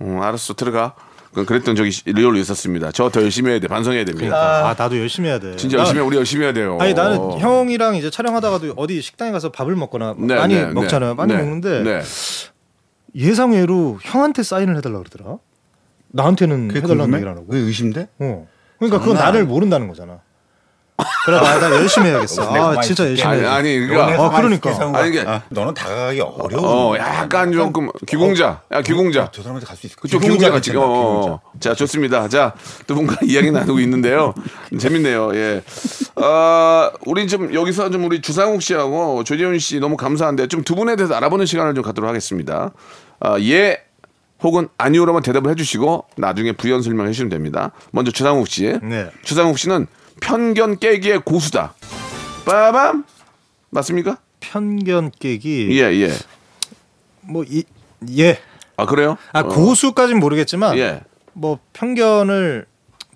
[0.03, 0.95] 응, 알았어, 들어가.
[1.43, 2.93] 그- 그랬던 적이 시- 리얼로 있었습니다.
[2.93, 3.69] 저 더 열심히 해야 돼.
[3.69, 4.69] 반성해야 됩니다.
[4.69, 5.57] 아 나도 열심히 해야 돼.
[5.57, 6.77] 진짜 나- 열심히 해, 우리 열심히 해야 돼요.
[6.81, 11.11] 아니 나는 형이랑 이제 촬영하다가도 어디 식당에 가서 밥을 먹거나 네, 많이 네, 먹잖아요.
[11.11, 12.03] 네, 많이 네, 먹는데 네.
[13.15, 15.39] 예상외로 형한테 사인을 해달라 그러더라.
[16.11, 17.15] 나한테는 해달라는?
[17.15, 17.47] 얘기를 안 하고.
[17.49, 18.09] 왜 의심돼?
[18.19, 18.47] 어.
[18.79, 19.45] 그러니까 그건 나를.
[19.45, 20.21] 모른다는 거잖아.
[21.25, 22.43] 그래 나, 나 열심히 해야겠어.
[22.43, 23.05] 아 진짜.
[23.05, 23.55] 열심히 아니, 해야겠어.
[23.57, 24.25] 아니, 그러니까.
[24.25, 24.99] 아, 그러니까.
[24.99, 26.93] 아니, 이게- 아, 너는 다가가기 어려워.
[26.95, 28.63] 어, 약간 조금 귀공자.
[28.73, 29.31] 야, 귀공자.
[29.33, 30.71] 저 사람한테 갈 수 있을 그쪽 기공자 같이.
[30.71, 31.31] 어, 기공자.
[31.35, 31.41] 어.
[31.61, 32.29] 자, 좋습니다.
[32.29, 32.53] 자,
[32.89, 34.35] 두 분과 이야기 나누고 있는데요.
[34.77, 35.35] 재밌네요.
[35.37, 35.63] 예.
[36.17, 40.97] 아, 우리 좀 여기서 좀 우리 주상욱 씨하고 조재훈 씨 너무 감사한데 좀 두 분에
[40.97, 42.73] 대해서 알아보는 시간을 좀 갖도록 하겠습니다.
[43.21, 43.79] 아, 예.
[44.43, 47.71] 혹은 아니오로만 대답을 해주시고 나중에 부연 설명해 주시면 됩니다.
[47.93, 48.79] 먼저 주상욱 씨.
[48.83, 49.09] 네.
[49.25, 49.87] 주상욱 씨는
[50.21, 51.75] 편견 깨기의 고수다.
[52.45, 53.05] 빠밤
[53.71, 54.19] 맞습니까?
[54.41, 55.69] 편견 깨기.
[55.79, 56.11] 예, 예.
[57.23, 57.65] 뭐 이,
[58.17, 58.39] 예.
[58.77, 59.17] 아 그래요?
[59.33, 59.43] 아 어.
[59.49, 61.03] 고수까진 모르겠지만 예.
[61.33, 62.67] 뭐 편견을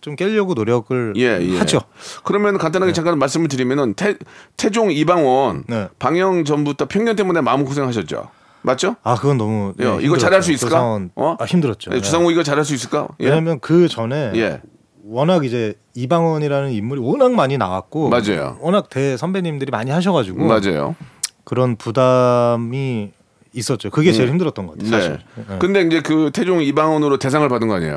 [0.01, 1.59] 좀 깨려고 노력을 예, 예.
[1.59, 1.81] 하죠.
[2.25, 4.17] 그러면 간단하게 잠깐 말씀을 드리면은 태,
[4.57, 5.89] 태종 이방원 네.
[6.01, 8.29] 방영 전부터 편견 때문에 마음 고생하셨죠.
[8.65, 8.97] 맞죠?
[9.03, 10.19] 아 그건 너무 예, 이거 힘들었죠.
[10.21, 10.81] 잘할 수그 있을까?
[10.81, 11.37] 상황은- 어?
[11.39, 11.91] 아 힘들었죠.
[11.93, 12.01] 예, 예.
[12.01, 13.09] 주상우 이거 잘할 수 있을까?
[13.21, 13.27] 예.
[13.29, 14.61] 왜냐면 그 전에 예.
[15.05, 18.57] 워낙 이제 이방원이라는 인물이 워낙 많이 나왔고 맞아요.
[18.61, 20.95] 워낙 대 선배님들이 많이 하셔가지고 맞아요.
[21.45, 23.11] 그런 부담이
[23.53, 23.91] 있었죠.
[23.91, 24.91] 그게 제일 힘들었던 것 같아요.
[24.91, 25.19] 사실.
[25.35, 25.45] 네.
[25.55, 25.59] 예.
[25.59, 27.97] 근데 이제 그 태종 이방원으로 대상을 받은 거 아니에요?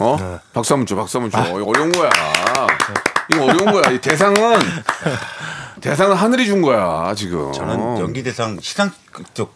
[0.00, 0.16] 어?
[0.18, 0.38] 네.
[0.52, 1.38] 박수 한번 줘, 박수 한번 줘.
[1.38, 1.56] 아.
[1.56, 2.10] 이거 어려운 거야.
[3.32, 3.90] 이거 어려운 거야.
[3.92, 4.58] 이 대상은
[5.80, 7.52] 대상은 하늘이 준 거야 지금.
[7.52, 8.90] 저는 연기 대상 시상
[9.32, 9.54] 쪽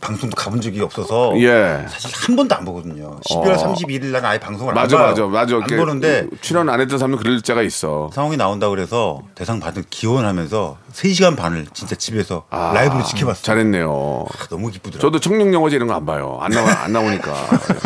[0.00, 1.84] 방송도 가본 적이 없어서 예.
[1.88, 3.18] 사실 한 번도 안 보거든요.
[3.28, 3.74] 12월 어.
[3.74, 5.28] 31일 날 아예 방송을 맞아, 안 봐요.
[5.28, 5.74] 맞아, 맞아.
[5.74, 8.10] 안 보는데 출연 안 했던 사람은 그럴 자가 있어.
[8.12, 13.42] 상황이 나온다 그래서 대상 받은 기원하면서 3시간 반을 진짜 집에서 아, 라이브로 지켜봤어요.
[13.42, 14.24] 잘했네요.
[14.30, 15.00] 아, 너무 기쁘더라고요.
[15.00, 16.38] 저도 청룡 영화제 이런 거 안 봐요.
[16.40, 17.32] 안 나와 안 나오니까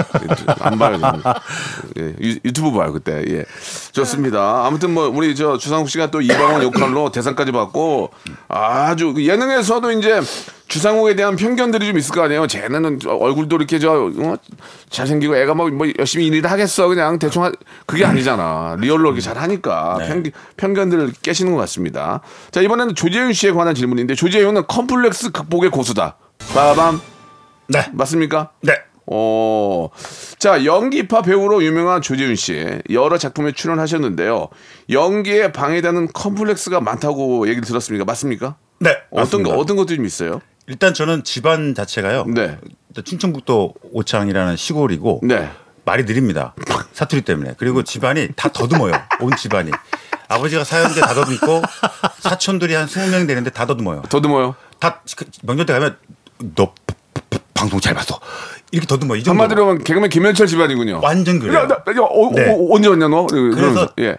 [0.60, 0.98] 안 봐요.
[1.98, 3.24] 예, 유, 유튜브 봐요 그때.
[3.28, 3.44] 예,
[3.92, 4.64] 좋습니다.
[4.66, 8.10] 아무튼 뭐 우리 저 주상욱 씨가 또 이방원 역할로 대상까지 받고
[8.48, 10.20] 아주 그 예능에서도 이제
[10.68, 12.46] 주상욱에 대한 편견들이 좀 있을 거 아니에요.
[12.46, 14.36] 쟤는 저 얼굴도 이렇게 저 어?
[14.88, 17.50] 잘생기고 애가 뭐, 뭐 열심히 일을 하겠어 그냥 대충 하,
[17.86, 18.76] 그게 아니잖아.
[18.78, 22.20] real로 이렇게 잘 하니까 편견, 편견들을 깨시는 것 같습니다.
[22.52, 26.18] 자 이번에는 조재윤 씨에 관한 질문인데 조재윤은 컴플렉스 극복의 고수다.
[26.52, 27.00] 빠밤.
[27.66, 27.88] 네.
[27.94, 28.50] 맞습니까?
[28.60, 28.74] 네.
[29.06, 29.88] 어,
[30.38, 32.62] 자, 연기파 배우로 유명한 조재윤 씨.
[32.90, 34.48] 여러 작품에 출연하셨는데요.
[34.90, 38.04] 연기에 방해되는 컴플렉스가 많다고 얘기를 들었습니까?
[38.04, 38.56] 맞습니까?
[38.80, 38.94] 네.
[39.10, 39.52] 어떤 거.
[39.56, 40.42] 어떤 것들이 좀 있어요?
[40.66, 42.26] 일단 저는 집안 자체가요.
[42.26, 42.58] 네.
[43.02, 45.48] 충청북도 오창이라는 시골이고 네.
[45.86, 46.54] 말이 느립니다.
[46.92, 47.54] 사투리 때문에.
[47.56, 48.92] 그리고 집안이 다 더듬어요.
[49.22, 49.70] 온 집안이.
[50.30, 51.60] 아버지가 사연제 다 더듬고
[52.20, 54.02] 사촌들이 한 20명 되는데 다 더듬어요.
[54.08, 54.54] 더듬어요.
[54.78, 55.96] 다 그, 명절 때 가면
[56.54, 56.72] 너
[57.52, 58.18] 방송 잘 봤어.
[58.70, 59.16] 이렇게 더듬어.
[59.16, 59.42] 이 정도.
[59.42, 61.00] 한마디로 하면 개그맨 김현철 집안이군요.
[61.02, 61.58] 완전 그래요.
[61.58, 62.48] 야, 나, 나, 어, 네.
[62.48, 63.26] 어, 언제 왔냐, 너?
[63.26, 64.16] 그래서, 예.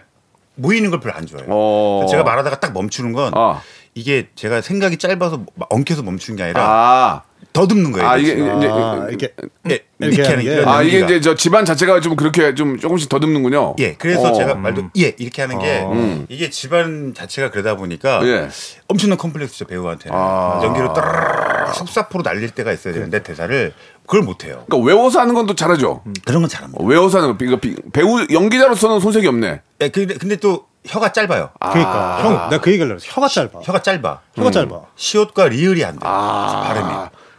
[0.54, 1.48] 모이는 걸 별로 안 좋아해요.
[1.50, 2.06] 어.
[2.10, 3.62] 제가 말하다가 딱 멈추는 건 아.
[3.94, 7.22] 이게 제가 생각이 짧아서 엉켜서 멈추는 게 아니라 아.
[7.52, 8.08] 더듬는 거예요.
[8.08, 8.32] 아, 이게.
[8.32, 9.34] 이제, 아, 이렇게
[9.70, 10.70] 예, 이렇게 이렇게 하는 하는 게.
[10.70, 11.06] 아, 이게 연기가.
[11.16, 13.76] 이제 저 집안 자체가 좀 그렇게 좀 조금씩 더듬는군요.
[13.78, 14.32] 예, 그래서 어.
[14.32, 15.84] 제가 말도 예 이렇게 하는 게
[16.28, 18.48] 이게 집안 자체가 그러다 보니까 예.
[18.88, 20.60] 엄청난 컴플렉스죠 배우한테는 아.
[20.62, 23.72] 연기로 따르르 속사포로 날릴 때가 있어야 되는데 대사를
[24.06, 24.64] 그걸 못 해요.
[24.68, 26.02] 그러니까 외워서 하는 건 또 잘하죠.
[26.24, 26.82] 그런 건 잘합니다.
[26.84, 27.36] 외워서 하는 거.
[27.38, 29.60] 그러니까 비- 배우, 연기자로서는 손색이 없네.
[29.80, 31.50] 예, 근데, 근데 또 혀가 짧아요.
[31.60, 33.04] 그러니까 형 내가 그 얘기를 했어.
[33.08, 33.60] 혀가 짧아.
[33.62, 34.20] 혀가 짧아.
[34.36, 34.80] 혀가 짧아.
[34.96, 36.00] 시옷과 리을이 안 돼.
[36.02, 36.64] 아.
[36.66, 36.92] 발음이.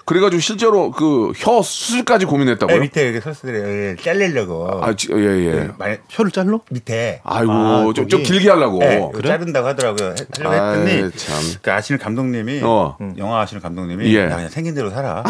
[0.06, 2.76] 그래가지고 실제로 그 혀 수술까지 고민했다고요?
[2.76, 4.84] 예, 밑에 이렇게 설수들을 잘리려고.
[4.84, 5.70] 아, 지- 예, 예.
[5.78, 6.62] 많이 혀를 잘로?
[6.70, 8.22] 밑에 아이고, 아, 좀, 좀?
[8.24, 8.80] 길게 하려고.
[8.80, 10.10] 네, 자른다고 하더라고요.
[10.10, 11.36] 해- 하려고 했더니 참.
[11.62, 12.98] 그 아시는 감독님이 어.
[13.02, 14.26] 음, 영화 아시는 감독님이 예.
[14.26, 15.24] 야, 그냥 생긴 대로 살아.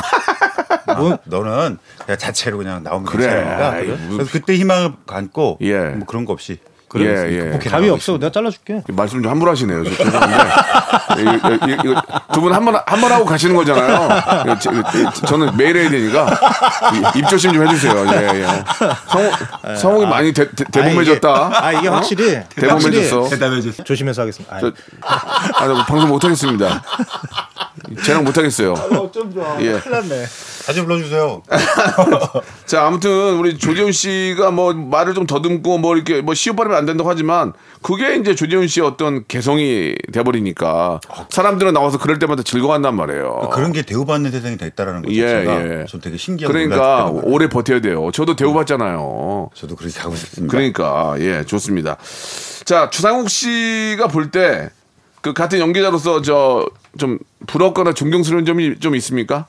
[0.87, 1.77] 아, 너는
[2.17, 3.27] 자체로 그냥 나오면 그래.
[3.27, 3.71] 괜찮으니까.
[3.71, 5.77] 아이, 그래서 그때 희망을 갖고 예.
[5.79, 6.57] 뭐 그런 거 없이
[6.99, 7.07] 예,
[7.53, 7.59] 예.
[7.59, 8.17] 답이 나가고 없어.
[8.17, 8.81] 내가 잘라줄게.
[8.89, 9.83] 말씀 좀 함부로 하시네요.
[9.83, 10.37] 저 죄송한데.
[12.33, 14.09] 두분 한 번, 한 번 하고 가시는 거잖아요.
[14.45, 16.27] 이거 저는 매일 해야 되니까
[17.15, 18.05] 이- 입 조심 좀 해주세요.
[18.13, 18.63] 예, 예.
[19.07, 21.51] 성우, 성욱이 많이 대, 대, 대범해졌다.
[21.53, 21.93] 아 이게 어?
[21.95, 23.29] 확실히 대범해졌어.
[23.29, 23.83] 대답해 주세요.
[23.83, 24.59] 조심해서 하겠습니다.
[24.59, 26.81] 저, 아, 나 방송 못하겠습니다.
[28.05, 28.73] 쟤랑 못하겠어요.
[28.73, 29.55] 어쩜 좋아.
[29.59, 29.79] 예.
[29.79, 30.25] 큰일 났네.
[30.65, 31.43] 자주 불러주세요.
[32.65, 37.09] 자, 아무튼 우리 조재훈 씨가 뭐 말을 좀 더듬고 뭐 이렇게 뭐 시옷발음이 안 된다고
[37.09, 43.49] 하지만 그게 이제 조재훈 씨의 어떤 개성이 돼버리니까 사람들은 나와서 그럴 때마다 즐거워한단 말이에요.
[43.51, 45.19] 그런 게 대우받는 세상이 됐다라는 거 예,
[45.81, 45.85] 예.
[45.89, 47.09] 전 되게 신기하고 그러니까.
[47.23, 48.09] 오래 버텨야 돼요.
[48.13, 49.49] 저도 대우받잖아요.
[49.53, 50.51] 저도 그렇게 하고 싶습니다.
[50.51, 51.97] 그러니까 예 좋습니다.
[52.65, 54.69] 자 주상욱 씨가 볼 때
[55.21, 56.65] 그 같은 연기자로서 저
[56.99, 59.47] 좀 부럽거나 존경스러운 점이 좀 있습니까?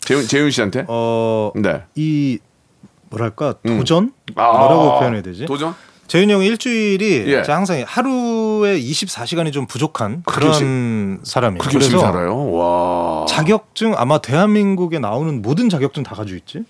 [0.00, 0.84] 재훈 재훈 씨한테?
[0.88, 1.82] 어, 네.
[1.94, 2.38] 이
[3.10, 5.46] 뭐랄까 도전 아, 뭐라고 표현해야 되지?
[5.46, 5.74] 도전?
[6.06, 7.42] 재윤이 형이 일주일이 예.
[7.46, 11.60] 항상 하루에 24시간이 좀 부족한 그런 사람이에요.
[11.60, 12.50] 그렇게 열심히 살아요.
[12.50, 13.26] 와.
[13.28, 16.64] 자격증 아마 대한민국에 나오는 모든 자격증 다 가지고 있지?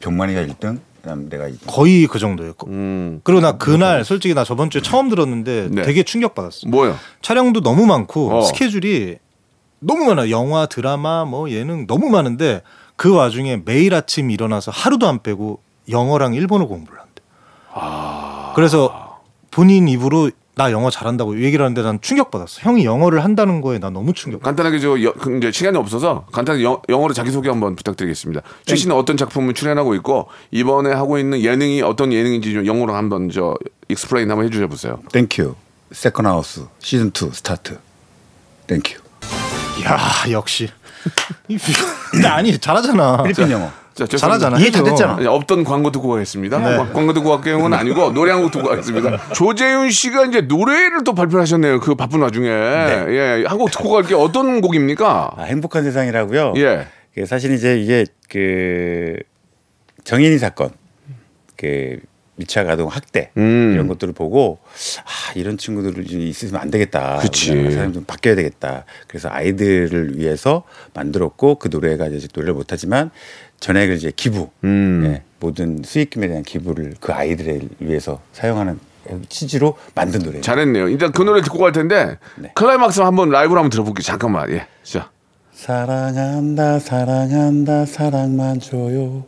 [0.00, 1.58] 병만이가 1등, 그다음 내가 2등.
[1.66, 2.54] 거의 그 정도예요.
[2.68, 5.82] 음 그리고 나 그날 솔직히 나 저번 주에 처음 들었는데 네.
[5.82, 6.66] 되게 충격 받았어.
[6.68, 6.96] 뭐요?
[7.20, 8.42] 촬영도 너무 많고 어.
[8.42, 9.18] 스케줄이
[9.82, 10.30] 너무 많아.
[10.30, 12.62] 영화, 드라마, 뭐 예능 너무 많은데
[12.96, 17.22] 그 와중에 매일 아침 일어나서 하루도 안 빼고 영어랑 일본어 공부를 한대.
[17.72, 18.52] 아.
[18.54, 22.60] 그래서 본인 입으로 나 영어 잘한다고 얘기를 하는데 난 충격받았어.
[22.60, 24.42] 형이 영어를 한다는 거에 나 너무 충격.
[24.42, 28.42] 간단하게 저 여, 그 이제 시간이 없어서 간단히 영, 영어로 자기 소개 한번 부탁드리겠습니다.
[28.66, 33.56] 최신의 어떤 작품을 출연하고 있고 이번에 하고 있는 예능이 어떤 예능인지 좀 영어로 한번 저
[33.88, 35.00] explain 한번 해주셔 보세요.
[35.10, 35.54] Thank
[35.90, 36.04] you.
[36.04, 37.78] Second House season 2 start.
[38.66, 39.00] Thank you.
[39.84, 39.98] 야
[40.30, 40.68] 역시.
[41.48, 41.58] 이
[42.10, 43.22] 근데 아니 잘하잖아.
[43.24, 43.70] 필리핀 영어.
[43.94, 44.06] 자.
[44.06, 44.58] 잘하잖아.
[44.58, 44.82] 이해 다.
[44.82, 45.16] 됐잖아.
[45.16, 46.58] 아니, 없던 광고 듣고 가겠습니다.
[46.58, 46.76] 네.
[46.76, 49.32] 뭐 광고 듣고 갈 경우는 아니고 노래 한 곡 듣고 가겠습니다.
[49.34, 51.80] 조재윤 씨가 이제 노래를 또 발표하셨네요.
[51.80, 52.48] 그 바쁜 와중에.
[52.48, 55.32] 예, 한 곡 듣고 갈 게 어떤 곡입니까?
[55.36, 56.54] 아, 행복한 세상이라고요.
[56.56, 56.86] 예.
[57.14, 59.16] 그 사실 이제 이게 그
[60.04, 60.70] 정인이 사건,
[61.58, 61.98] 그
[62.42, 63.72] 미취학 아동 학대 음.
[63.74, 64.58] 이런 것들을 보고
[65.04, 67.20] 아 이런 친구들이 좀 있으면 안 되겠다.
[67.20, 68.84] 사람이 좀 바뀌어야 되겠다.
[69.06, 73.10] 그래서 아이들을 위해서 만들었고 그 노래가 이제 노래를 못하지만
[73.60, 75.02] 전액을 이제 기부, 음.
[75.06, 78.78] 예, 모든 수익금에 대한 기부를 그 아이들을 위해서 사용하는
[79.28, 80.42] 취지로 만든 노래예요.
[80.42, 80.88] 잘했네요.
[80.88, 82.50] 일단 그 노래 듣고 갈 텐데 네.
[82.54, 84.02] 클라이막스 한번 라이브로 한번 들어볼게요.
[84.02, 84.50] 잠깐만.
[84.50, 84.66] 예.
[84.82, 85.10] 자.
[85.62, 89.22] 사랑한다 사랑한다 사랑만 줘요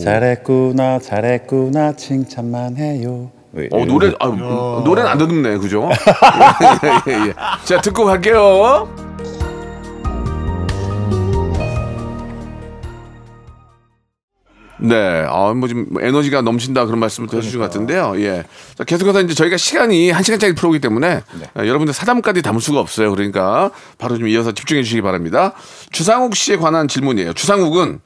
[0.00, 5.90] 잘했구나 잘했구나 칭찬만 해요 뭐 어, 노래, 아, 노래는 안 듣네, 그죠?
[7.06, 7.34] 예, 예, 예.
[7.64, 9.11] 자, 듣고 갈게요.
[14.88, 18.14] 네, 아, 뭐 지금 에너지가 넘친다 그런 말씀을 또 해주신 것 같은데요.
[18.18, 18.44] 예.
[18.76, 21.22] 자, 계속해서 이제 저희가 시간이 한 시간짜리 프로기 때문에
[21.54, 23.10] 아, 여러분들 사담까지 담을 수가 없어요.
[23.10, 25.52] 그러니까 바로 좀 이어서 집중해 주시기 바랍니다.
[25.90, 27.32] 주상욱 씨에 관한 질문이에요.
[27.32, 28.00] 주상욱은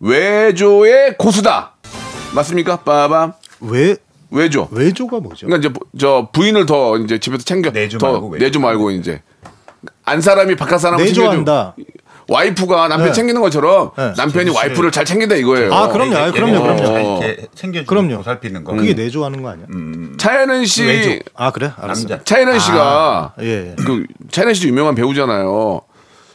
[0.00, 1.74] 외조의 고수다.
[2.34, 2.76] 맞습니까?
[2.78, 3.32] 빠밤.
[3.60, 3.96] 왜
[4.30, 4.68] 외조.
[4.70, 5.46] 외조가 뭐죠?
[5.46, 8.44] 그러니까 이제 부- 저 부인을 더 이제 집에서 챙겨 내조 더 말고 외조.
[8.44, 9.22] 내조 말고 이제
[10.04, 11.74] 안 사람이 바깥 사람을 내조한다.
[12.28, 13.12] 와이프가 남편 네.
[13.12, 14.12] 챙기는 것처럼 네.
[14.16, 15.72] 남편이 와이프를 잘 챙긴다 이거예요.
[15.72, 16.16] 아, 그럼요.
[16.16, 16.56] 아, 그럼요.
[16.58, 16.62] 어.
[16.76, 17.20] 그럼요.
[17.22, 18.16] 이렇게 챙겨주고 그럼요.
[18.18, 19.66] 보살피는 거 그게 내조하는 거 아니야?
[20.18, 21.18] 차혜는 씨, 외조.
[21.34, 21.72] 아 그래?
[21.76, 22.08] 알았어.
[22.08, 22.24] 남자.
[22.24, 23.46] 차혜는 씨가 예.
[23.46, 23.76] 예.
[23.84, 25.82] 그 차혜는 씨도 유명한 배우잖아요.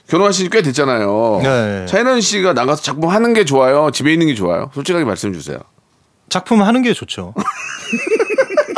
[0.10, 1.40] 결혼하신 지 꽤 됐잖아요.
[1.44, 1.86] 네.
[1.88, 3.92] 차혜는 씨가 나가서 작품 하는 게 좋아요.
[3.92, 4.70] 집에 있는 게 좋아요.
[4.74, 5.58] 솔직하게 말씀 주세요.
[6.30, 7.34] 작품 하는 게 좋죠.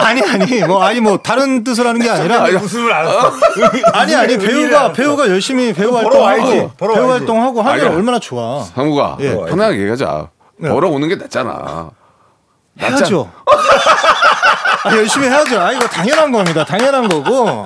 [0.04, 3.32] 아니 아니 뭐 아니 뭐 다른 뜻을 하는 게 아니라 웃음을 알았어
[3.94, 7.12] 아니 아니 배우가 배우가 열심히 배우 활동하고 배우 와야지.
[7.12, 7.88] 활동하고 하면.
[7.96, 8.63] 얼마나 좋아.
[8.63, 9.34] 상우가 예.
[9.36, 10.30] 편하게 얘기하자.
[10.62, 11.89] 벌어오는 게 낫잖아.
[12.82, 13.32] 해야죠.
[14.86, 15.60] 아, 열심히 해야죠.
[15.60, 16.63] 아 이거 당연한 겁니다.
[16.66, 17.66] 당연한 거고.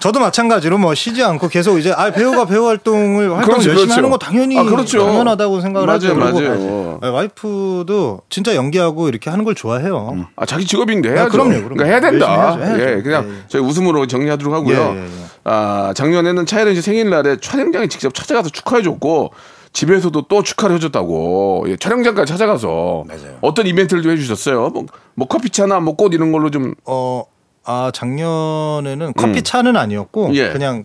[0.00, 3.92] 저도 마찬가지로 뭐 쉬지 않고 계속 이제 아 배우가 배우 활동을 활동 그렇죠, 열심히 그렇죠.
[3.98, 5.04] 하는 거 당연히 아, 그렇죠.
[5.04, 6.14] 당연하다고 생각을 맞아요, 하죠.
[6.16, 6.98] 맞아요.
[7.02, 10.26] 네, 와이프도 진짜 연기하고 이렇게 하는 걸 좋아해요.
[10.36, 11.22] 아 자기 직업인데 해야죠.
[11.22, 11.68] 아, 그럼요, 그럼요.
[11.74, 12.56] 그러니까 해야 된다.
[12.56, 12.82] 해야죠, 해야죠.
[12.98, 13.34] 예, 그냥 예, 예.
[13.48, 14.78] 저희 웃음으로 정리하도록 하고요.
[14.78, 15.08] 예, 예, 예.
[15.44, 19.32] 아 작년에는 차혜린 씨 생일날에 촬영장에 직접 찾아가서 축하해줬고
[19.72, 23.36] 집에서도 또 축하를 해줬다고 예, 촬영장까지 찾아가서 맞아요.
[23.42, 24.70] 어떤 이벤트를 좀 해주셨어요.
[24.70, 27.24] 뭐, 뭐 커피차나 뭐 꽃 이런 걸로 좀 어,
[27.64, 30.34] 아 작년에는 커피 차는 아니었고 음.
[30.34, 30.50] 예.
[30.50, 30.84] 그냥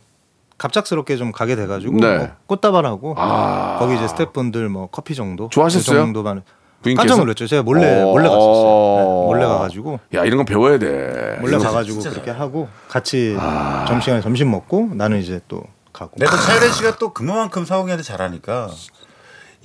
[0.57, 2.17] 갑작스럽게 좀 가게 돼가지고 네.
[2.17, 3.77] 뭐 꽃다발하고 아.
[3.79, 5.97] 거기 이제 스태프분들 뭐 커피 정도 좋아하셨어요?
[5.97, 6.43] 그 정도만
[6.81, 7.01] 부인께서?
[7.01, 7.47] 깜짝 놀랐죠.
[7.47, 8.05] 제가 몰래 어.
[8.07, 8.97] 몰래 갔었어요.
[8.97, 11.37] 네, 몰래 가가지고 야 이런 건 배워야 돼.
[11.41, 13.85] 몰래 가가지고 그렇게 하고 같이 아.
[13.87, 16.11] 점심시간에 점심 먹고 나는 이제 또 가고.
[16.17, 18.69] 내가 차이래 씨가 또 그만큼 사오기한테 잘하니까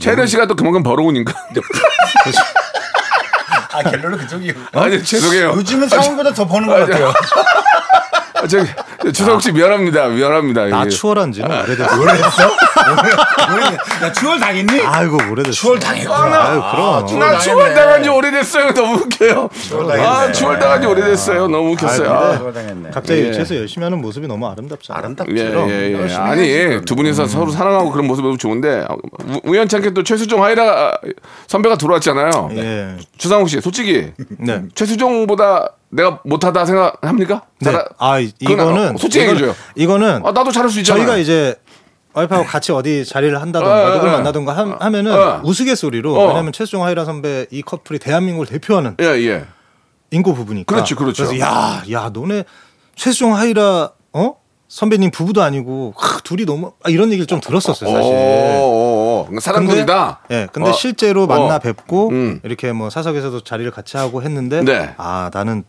[0.01, 1.33] 차혜린 씨가 또 그만큼 벌어오니까.
[3.85, 4.53] 아 갤러리 그쪽이요.
[4.73, 5.51] 아니 죄송해요.
[5.57, 7.12] 요즘은 사원보다 더 버는 것 같아요.
[8.35, 8.69] 아, 저기
[9.13, 10.09] 주성욱 씨 미안합니다.
[10.09, 10.67] 미안합니다.
[10.67, 10.89] 나 예.
[10.89, 12.01] 추월한지는 오래됐어.
[12.01, 12.43] 오래됐어?
[14.05, 14.81] 야 추월 당했니?
[14.83, 15.53] 아이고 오래됐어.
[15.53, 16.19] 추월 당했구나.
[16.19, 16.61] 아유
[17.07, 17.19] 그럼.
[17.19, 18.75] 나 추월 당한 지 오래됐어요.
[18.75, 19.49] 너무 웃겨요.
[19.71, 20.07] 당했네.
[20.07, 21.49] 아, 추월 당한 지 오래됐어요.
[21.49, 22.11] 너무 웃겼어요.
[22.11, 22.91] 아, 추월 당했네.
[22.91, 23.19] 각자 예.
[23.21, 24.99] 일치해서 열심히 하는 모습이 너무 아름답잖아.
[24.99, 25.33] 아름답죠.
[25.35, 25.93] 예, 예, 예.
[25.95, 28.85] 열심히 아니, 해야지, 두 분이서 서로 사랑하고 그런 모습이 너무 좋은데,
[29.29, 30.93] 우- 우연찮게 또 최수종 하이라
[31.47, 32.51] 선배가 들어왔잖아요.
[32.57, 32.97] 예.
[33.17, 34.63] 주상욱 씨, 솔직히, 네.
[34.75, 37.42] 최수종보다 내가 못하다 생각합니까?
[37.61, 37.70] 네.
[37.72, 39.55] 잘하- 아 이- 이거는 솔직히 이거는- 얘기해줘요.
[39.74, 40.98] 이거는 아, 나도 잘할 수 있잖아.
[40.98, 41.57] 저희가 이제
[42.12, 44.12] 와이프하고 같이 어디 자리를 한다던가 어, 어, 누굴 어.
[44.12, 45.40] 만나던가 함- 하면은 어.
[45.44, 46.29] 우스갯소리로 어.
[46.29, 49.44] 왜냐면 최수종 하이라 선배 이 커플이 대한민국을 대표하는 예, 예.
[50.11, 50.72] 인고 부부니까.
[50.74, 51.24] 그렇죠, 그렇죠.
[51.26, 52.44] 그래서 야, 야, 너네
[52.96, 54.35] 최수종 하이라 어
[54.68, 58.12] 선배님 부부도 아니고 하, 둘이 너무 아, 이런 얘기를 좀 들었었어요 사실.
[58.12, 59.40] 오, 오, 오.
[59.40, 60.20] 사랑꾼이다.
[60.33, 60.72] 예, 근데 어.
[60.72, 61.59] 실제로 만나 어.
[61.61, 62.40] 뵙고 음.
[62.44, 64.94] 이렇게 뭐 사석에서도 자리를 같이 하고 했는데 네.
[64.96, 65.62] 아 나는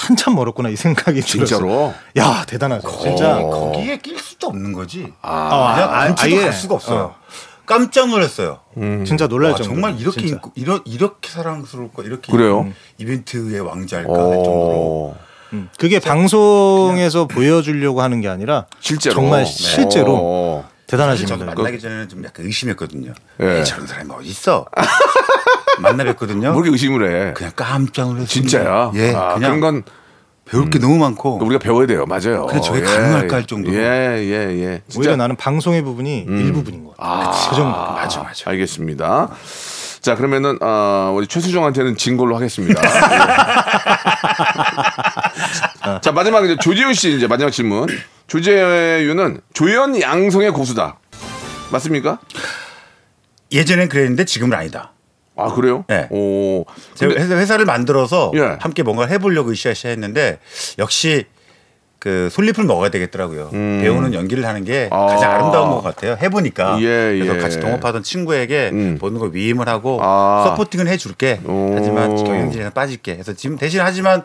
[0.00, 1.60] 한참 멀었구나 이 생각이 진짜로?
[1.60, 1.94] 들었어요.
[2.16, 3.34] 야 대단하죠, 진짜.
[3.42, 5.12] 거기에 낄 수도 없는 거지.
[5.20, 6.44] 아, 그냥 아, 안치도 아예.
[6.44, 7.00] 갈 수가 없어요.
[7.00, 7.14] 어.
[7.66, 8.60] 깜짝 놀랐어요.
[9.06, 9.72] 진짜 놀랄 와, 정도.
[9.74, 10.34] 정말 이렇게 진짜.
[10.36, 12.62] 인고, 이러, 이렇게 사랑스럽고 이렇게 그래요?
[12.62, 15.16] 음, 이벤트의 왕자일까 할 정도로 오.
[15.52, 19.14] 음, 그게 방송에서 보여주려고 하는 게 아니라 실제로.
[19.14, 20.64] 정말 실제로 오.
[20.86, 21.38] 대단하십니다.
[21.38, 23.12] 저도 만나기 전에는 좀 약간 의심했거든요.
[23.42, 23.58] 예.
[23.58, 24.66] 에이, 저런 사람이 어디 있어?
[25.80, 26.52] 만나 뵀거든요.
[26.52, 27.32] 뭐 이렇게 의심을 해.
[27.34, 28.26] 그냥 깜짝 놀랐어요.
[28.26, 28.92] 진짜야.
[28.94, 29.82] 예, 아, 그냥 그런 건
[30.44, 32.06] 배울 게 너무 많고 우리가 배워야 돼요.
[32.06, 32.46] 맞아요.
[32.46, 33.74] 근데 저게 가능할까 할 정도로.
[33.76, 34.82] 예, 예, 예.
[34.96, 37.28] 오히려 나는 방송의 부분이 일부분인 것 같아요.
[37.28, 37.78] 아, 그 정도.
[37.78, 38.50] 맞아, 맞아.
[38.50, 39.30] 알겠습니다.
[40.00, 42.80] 자, 그러면은 어, 우리 최수정한테는 진 걸로 하겠습니다.
[42.82, 42.88] 예.
[46.00, 47.86] 자, 마지막 이제 조재윤 씨 이제 마지막 질문.
[48.26, 50.98] 조재윤은 조연 양성의 고수다.
[51.70, 52.18] 맞습니까?
[53.52, 54.92] 예전엔 그랬는데 지금은 아니다.
[55.36, 55.84] 아, 그래요?
[55.88, 56.06] 네.
[56.10, 56.64] 오.
[56.94, 58.56] 제가 근데- 회사, 회사를 만들어서 예.
[58.60, 60.38] 함께 뭔가를 해보려고 으쌰으쌰 했는데
[60.78, 61.24] 역시
[61.98, 63.50] 그 솔잎을 먹어야 되겠더라고요.
[63.50, 64.96] 배우는 연기를 하는 게 음.
[64.96, 65.06] 아.
[65.06, 66.16] 가장 아 름다운 것 같아요.
[66.20, 66.78] 해보니까.
[66.80, 66.84] 예,
[67.18, 67.38] 그래서 예.
[67.38, 68.98] 같이 동업하던 친구에게 음.
[68.98, 70.44] 보는 걸 위임을 하고 아.
[70.48, 71.40] 서포팅은 해줄게.
[71.46, 71.72] 오.
[71.74, 73.12] 하지만 경영진에서 빠질게.
[73.12, 74.22] 해서 지금 대신 하지만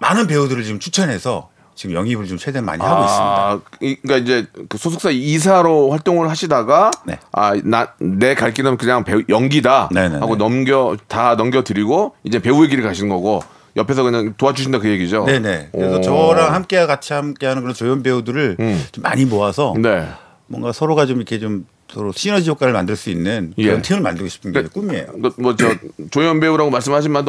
[0.00, 3.34] 많은 배우들을 지금 추천해서 지금 영입을 좀 최대한 많이 하고 있습니다.
[3.34, 7.18] 아, 이- 그러니까 이제 그 소속사 이사로 활동을 하시다가 네.
[7.32, 10.20] 아, 나내갈 길은 그냥 배우 연기다 네네네.
[10.20, 13.40] 하고 넘겨 다 넘겨 드리고 이제 배우의 길을 가시는 거고
[13.76, 15.24] 옆에서 그냥 도와주신다 그 얘기죠.
[15.24, 15.70] 네네.
[15.72, 16.00] 그래서 오.
[16.00, 18.56] 저랑 함께 같이 함께하는 그런 조연 배우들을
[18.92, 20.06] 좀 많이 모아서 네.
[20.46, 23.82] 뭔가 서로가 좀 이렇게 좀 서로 시너지 효과를 만들 수 있는 그런 예.
[23.82, 25.06] 팀을 만들고 싶은 게 꿈이에요.
[25.38, 25.74] 뭐저
[26.10, 26.70] 조연 배우라고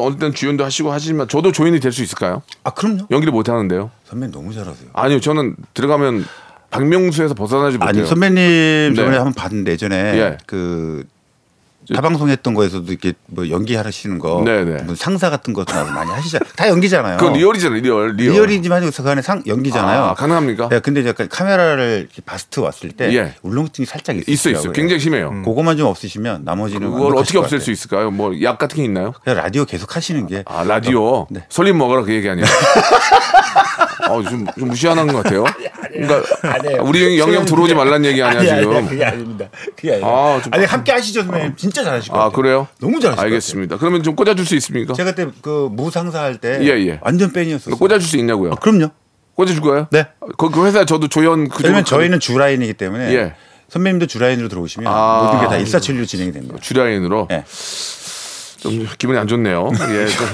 [0.04, 2.42] 어느 때는 주연도 하시고 하시지만 저도 조연이 될 수 있을까요?
[2.64, 3.08] 아 그럼요.
[3.12, 3.92] 연기를 못 하는데요.
[4.06, 4.90] 선배님 너무 잘하세요.
[4.94, 6.26] 아니요, 저는 들어가면
[6.72, 7.90] 박명수에서 벗어나지 못해요.
[8.02, 9.18] 아니 선배님 저번에 네.
[9.18, 10.38] 한번 봤는데 예전에 예.
[10.46, 11.06] 그
[11.94, 14.84] 타방송 했던 거에서도 이렇게 뭐 연기하시는 거, 네네.
[14.84, 16.50] 뭐 상사 같은 것도 많이 하시잖아요.
[16.56, 17.18] 다 연기잖아요.
[17.18, 18.16] 그건 real이잖아요, real.
[18.16, 18.34] real.
[18.34, 20.02] real 이지만 그 안에 상 연기잖아요.
[20.04, 20.70] 아, 가능합니까?
[20.70, 23.34] 네, 근데 약간 카메라를 바스트 왔을 때 예.
[23.44, 24.34] 울렁증이 살짝 있어요.
[24.34, 24.72] 있어 있어.
[24.72, 25.32] 굉장히 심해요.
[25.44, 27.60] 그거만 좀 없으시면 나머지는 그걸 어떻게 것 없앨.
[27.60, 28.12] 수 있을까요?
[28.12, 29.14] 뭐 약 같은 게 있나요?
[29.24, 31.46] 그냥 라디오 계속 하시는 게 아 라디오 네.
[31.50, 32.46] 설립 먹으라 그 얘기 아니야?
[34.10, 35.44] 어, 좀, 좀 무시하는 것 같아요.
[35.92, 38.76] 그러니까 우리 영영 들어오지 말란 얘기 아니야 아니, 지금?
[38.76, 39.50] 아니, 그게 아닙니다.
[39.76, 40.08] 그게 아니에요.
[40.08, 41.56] 아, 좀- 아니 함께 하시죠, 선배님.
[41.56, 42.36] 진짜 잘하실 것 아 같아요.
[42.36, 42.68] 그래요?
[42.80, 43.78] 너무 잘하실 것 알겠습니다.
[43.78, 44.94] 그러면 좀 꽂아줄 수 있습니까?
[44.94, 47.00] 제가 그때 그 무상사 할 때 예, 예.
[47.02, 47.76] 완전 팬이었어요.
[47.78, 48.52] 꽂아줄 수 있냐고요?
[48.52, 48.90] 아, 그럼요.
[49.36, 49.88] 꽂아줄 거예요?
[49.92, 50.06] 네.
[50.38, 53.34] 그, 그 회사 저도 조연 그 정도 저희는 주라인이기 때문에 예.
[53.70, 55.24] 선배님도 주라인으로 들어오시면 아.
[55.24, 56.56] 모든 게 다 일사천리로 진행이 됩니다.
[56.62, 57.44] 주라인으로 예.
[58.66, 59.70] 좀 기분이 안 좋네요.
[59.92, 60.26] 예, 좀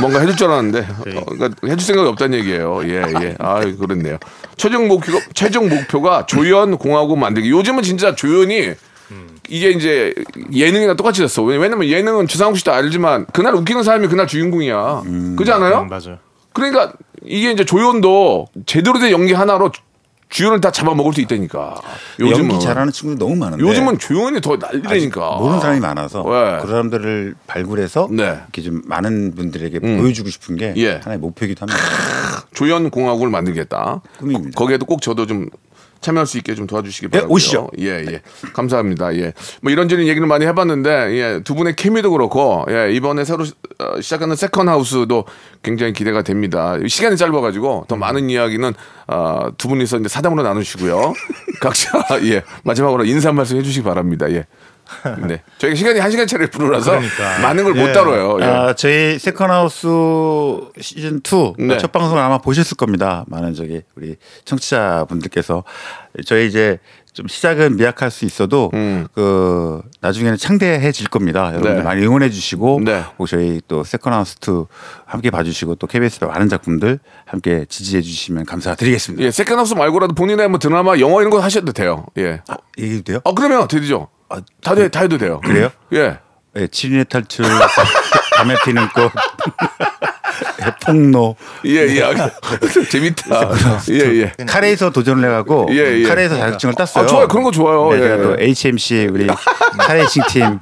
[0.00, 0.78] 뭔가 해줄 줄 알았는데
[1.16, 2.80] 어, 그러니까 해줄 생각이 없다는 얘기예요.
[2.84, 3.34] 예, 예.
[3.40, 4.18] 아, 그렇네요.
[4.56, 7.50] 최종 목표가 최종 목표가 조연 공화국 만들기.
[7.50, 8.72] 요즘은 진짜 조연이
[9.48, 10.14] 이게 이제
[10.54, 11.42] 예능이랑 똑같이 됐어.
[11.42, 15.02] 왜냐- 왜냐면 예능은 주상욱 씨도 알지만 그날 웃기는 사람이 그날 주인공이야.
[15.36, 15.80] 그렇지 않아요?
[15.80, 16.18] 음, 맞아요.
[16.52, 16.92] 그러니까
[17.24, 19.72] 이게 이제 조연도 제대로 된 연기 하나로
[20.32, 21.74] 주- 주연을 다 잡아먹을 수 있다니까.
[22.18, 25.36] 요즘은 연기 잘하는 친구들 너무 많은데 요즘은 조연이 더 난리라니까.
[25.36, 26.58] 모르는 사람이 많아서 네.
[26.62, 28.22] 그 사람들을 발굴해서 네.
[28.24, 30.92] 이렇게 좀 많은 분들에게 보여주고 싶은 게 예.
[31.02, 31.78] 하나의 목표이기도 합니다.
[32.54, 34.00] 조연 공화국을 만들겠다.
[34.18, 34.56] 꿈입니다.
[34.56, 35.48] 거기에도 꼭 저도 좀
[36.02, 37.32] 참여할 수 있게 좀 도와주시기 바랍니다.
[37.32, 37.70] 오시죠.
[37.78, 38.20] 예, 예.
[38.52, 39.14] 감사합니다.
[39.16, 39.32] 예.
[39.62, 41.40] 뭐 이런저런 얘기를 많이 해봤는데, 예.
[41.44, 42.92] 두 분의 케미도 그렇고, 예.
[42.92, 45.24] 이번에 새로 시- 어, 시작하는 세컨 하우스도
[45.62, 46.76] 굉장히 기대가 됩니다.
[46.86, 48.74] 시간이 짧아가지고 더 많은 이야기는
[49.08, 51.12] 어, 두 분이서 이제 사담으로 나누시고요.
[51.62, 51.90] 각자,
[52.24, 52.42] 예.
[52.64, 54.30] 마지막으로 인사 한 말씀 해주시기 바랍니다.
[54.30, 54.46] 예.
[55.26, 55.42] 네.
[55.58, 57.38] 저희가 시간이 한 시간짜리 프로라서 그러니까.
[57.40, 57.92] 많은 걸못 예.
[57.92, 58.38] 다뤄요.
[58.40, 58.44] 예.
[58.44, 59.88] 아, 저희 세컨하우스
[60.80, 61.78] 시즌 2 네.
[61.78, 63.24] 첫 방송을 아마 보셨을 겁니다.
[63.28, 65.64] 많은 저기 우리 청취자분들께서
[66.26, 66.78] 저희 이제
[67.12, 68.70] 좀 시작은 미약할 수 있어도
[69.14, 71.48] 그 나중에는 창대해질 겁니다.
[71.48, 71.76] 여러분들 음.
[71.78, 71.82] 네.
[71.82, 73.04] 많이 응원해 주시고 네.
[73.18, 74.66] 또 저희 또 세컨하우스 2
[75.04, 79.24] 함께 봐주시고 또 KBS의 많은 작품들 함께 지지해 주시면 감사드리겠습니다.
[79.24, 82.06] 예, 세컨하우스 말고라도 본인의 뭐 드라마, 영화 이런 거 하셔도 돼요.
[82.16, 82.40] 예.
[82.48, 83.20] 아, 얘기도 돼요?
[83.24, 84.08] 어, 그러면 되죠.
[84.62, 85.40] 다, 돼, 다 해도 돼요.
[85.44, 85.70] 그래요?
[85.92, 86.18] 예.
[86.56, 87.46] 예, 칠인의 탈출,
[88.36, 89.10] 밤에 피는 꽃,
[90.60, 91.34] 예, 폭로.
[91.64, 92.02] 예, 예.
[92.02, 92.12] 아,
[92.90, 93.50] 재밌다.
[93.90, 94.44] 예, 예.
[94.44, 96.02] 카레에서 도전을 해가고 예, 예.
[96.02, 97.04] 카레에서 자격증을 땄어요.
[97.04, 97.28] 아, 좋아요.
[97.28, 97.90] 그런 거 좋아요.
[97.90, 98.44] 네, 예, 제가 또 예.
[98.44, 99.26] HMC 우리
[99.78, 100.58] 카레이싱 팀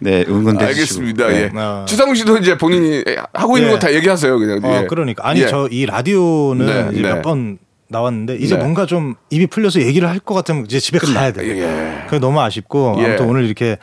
[0.00, 0.50] 네, 주시고.
[0.60, 1.28] 알겠습니다.
[1.28, 1.34] 네.
[1.34, 1.50] 예.
[1.56, 1.84] 아.
[1.86, 3.04] 주상우 씨도 이제 본인이
[3.34, 3.74] 하고 있는 예.
[3.74, 4.38] 거다 얘기하세요.
[4.38, 4.60] 그냥.
[4.64, 4.86] 어, 예.
[4.86, 5.46] 그러니까 아니 예.
[5.48, 7.14] 저이 라디오는 네, 이제 네.
[7.14, 7.58] 몇번
[7.88, 8.60] 나왔는데 이제 네.
[8.62, 11.46] 뭔가 좀 입이 풀려서 얘기를 할 것 같으면 이제 집에 가야 돼.
[11.48, 12.04] 예.
[12.06, 13.04] 그게 너무 아쉽고 예.
[13.06, 13.78] 아무튼 오늘 이렇게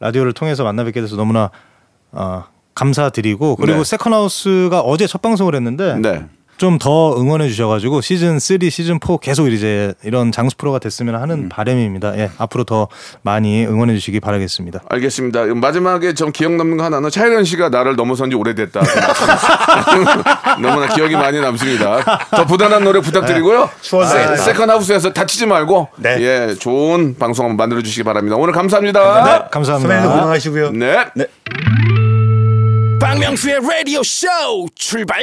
[0.00, 1.50] 라디오를 통해서 만나 뵙게 돼서 너무나
[2.12, 2.44] 어,
[2.74, 3.84] 감사드리고 그리고 네.
[3.84, 6.26] 세컨하우스가 어제 첫 방송을 했는데 네.
[6.58, 11.44] 좀 더 응원해 주셔가지고 시즌 3, 시즌 4 계속 이제 이런 장수 프로가 됐으면 하는
[11.44, 11.48] 음.
[11.48, 12.16] 바람입니다.
[12.18, 12.88] 예, 앞으로 더
[13.22, 14.82] 많이 응원해 주시기 바라겠습니다.
[14.88, 15.46] 알겠습니다.
[15.54, 18.80] 마지막에 좀 기억 남는 거 하나는 차예련 씨가 나를 넘어선 지 오래됐다.
[20.60, 22.26] 너무나 기억이 많이 남습니다.
[22.30, 23.70] 더 부단한 노력 부탁드리고요.
[23.80, 24.30] 추웠어요.
[24.30, 26.16] 네, 세컨 하우스에서 다치지 말고 네.
[26.20, 28.36] 예 좋은 방송 한번 만들어 주시기 바랍니다.
[28.36, 29.48] 오늘 감사합니다.
[29.48, 29.94] 감사합니다.
[29.94, 30.70] 선배님 건강하시고요.
[30.72, 31.06] 네.
[33.00, 34.26] 박명수의 라디오 쇼
[34.74, 35.22] 출발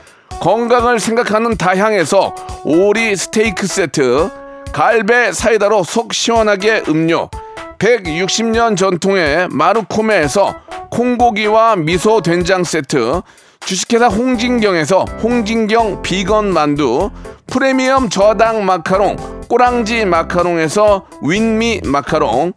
[0.41, 2.33] 건강을 생각하는 다향에서
[2.65, 4.31] 오리 스테이크 세트,
[4.73, 7.29] 갈배 사이다로 속 시원하게 음료,
[7.77, 10.55] 160년 전통의 마루코메에서
[10.89, 13.21] 콩고기와 미소 된장 세트,
[13.59, 17.11] 주식회사 홍진경에서 홍진경 비건 만두,
[17.45, 19.17] 프리미엄 저당 마카롱,
[19.47, 22.53] 꼬랑지 마카롱에서 윈미 마카롱,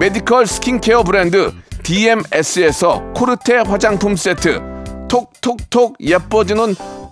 [0.00, 1.52] 메디컬 스킨케어 브랜드
[1.84, 4.60] DMS에서 코르테 화장품 세트,
[5.06, 6.74] 톡톡톡 예뻐지는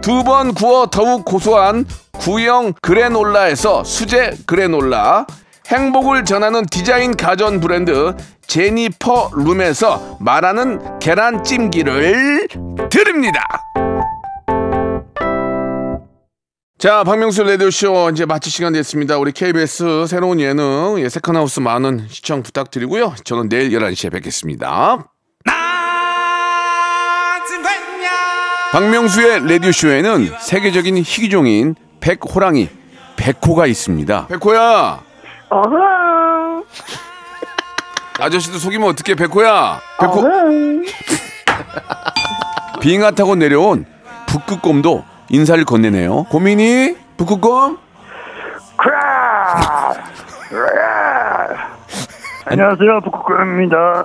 [0.00, 1.84] 두 번 구워 더욱 고소한
[2.18, 5.26] 구형 그래놀라에서 수제 그래놀라,
[5.68, 8.14] 행복을 전하는 디자인 가전 브랜드
[8.46, 12.48] 제니퍼 룸에서 말하는 계란찜기를
[12.90, 13.40] 드립니다.
[16.78, 19.18] 자, 박명수 라디오쇼 이제 마칠 시간 됐습니다.
[19.18, 23.14] 우리 KBS 새로운 예능 예, 세컨하우스 많은 시청 부탁드리고요.
[23.24, 25.04] 저는 내일 11시에 뵙겠습니다.
[28.72, 32.68] 박명수의 라디오쇼에는 세계적인 희귀종인 백호랑이
[33.16, 34.26] 백호가 있습니다.
[34.28, 35.00] 백호야.
[38.20, 39.80] 아저씨도 속이면 어떡해 백호야.
[39.98, 40.22] 백호.
[42.80, 43.86] 빙하 타고 내려온
[44.28, 46.24] 북극곰도 인사를 건네네요.
[46.24, 47.78] 고민이 북극곰?
[52.46, 54.04] 안녕하세요, 북극곰입니다.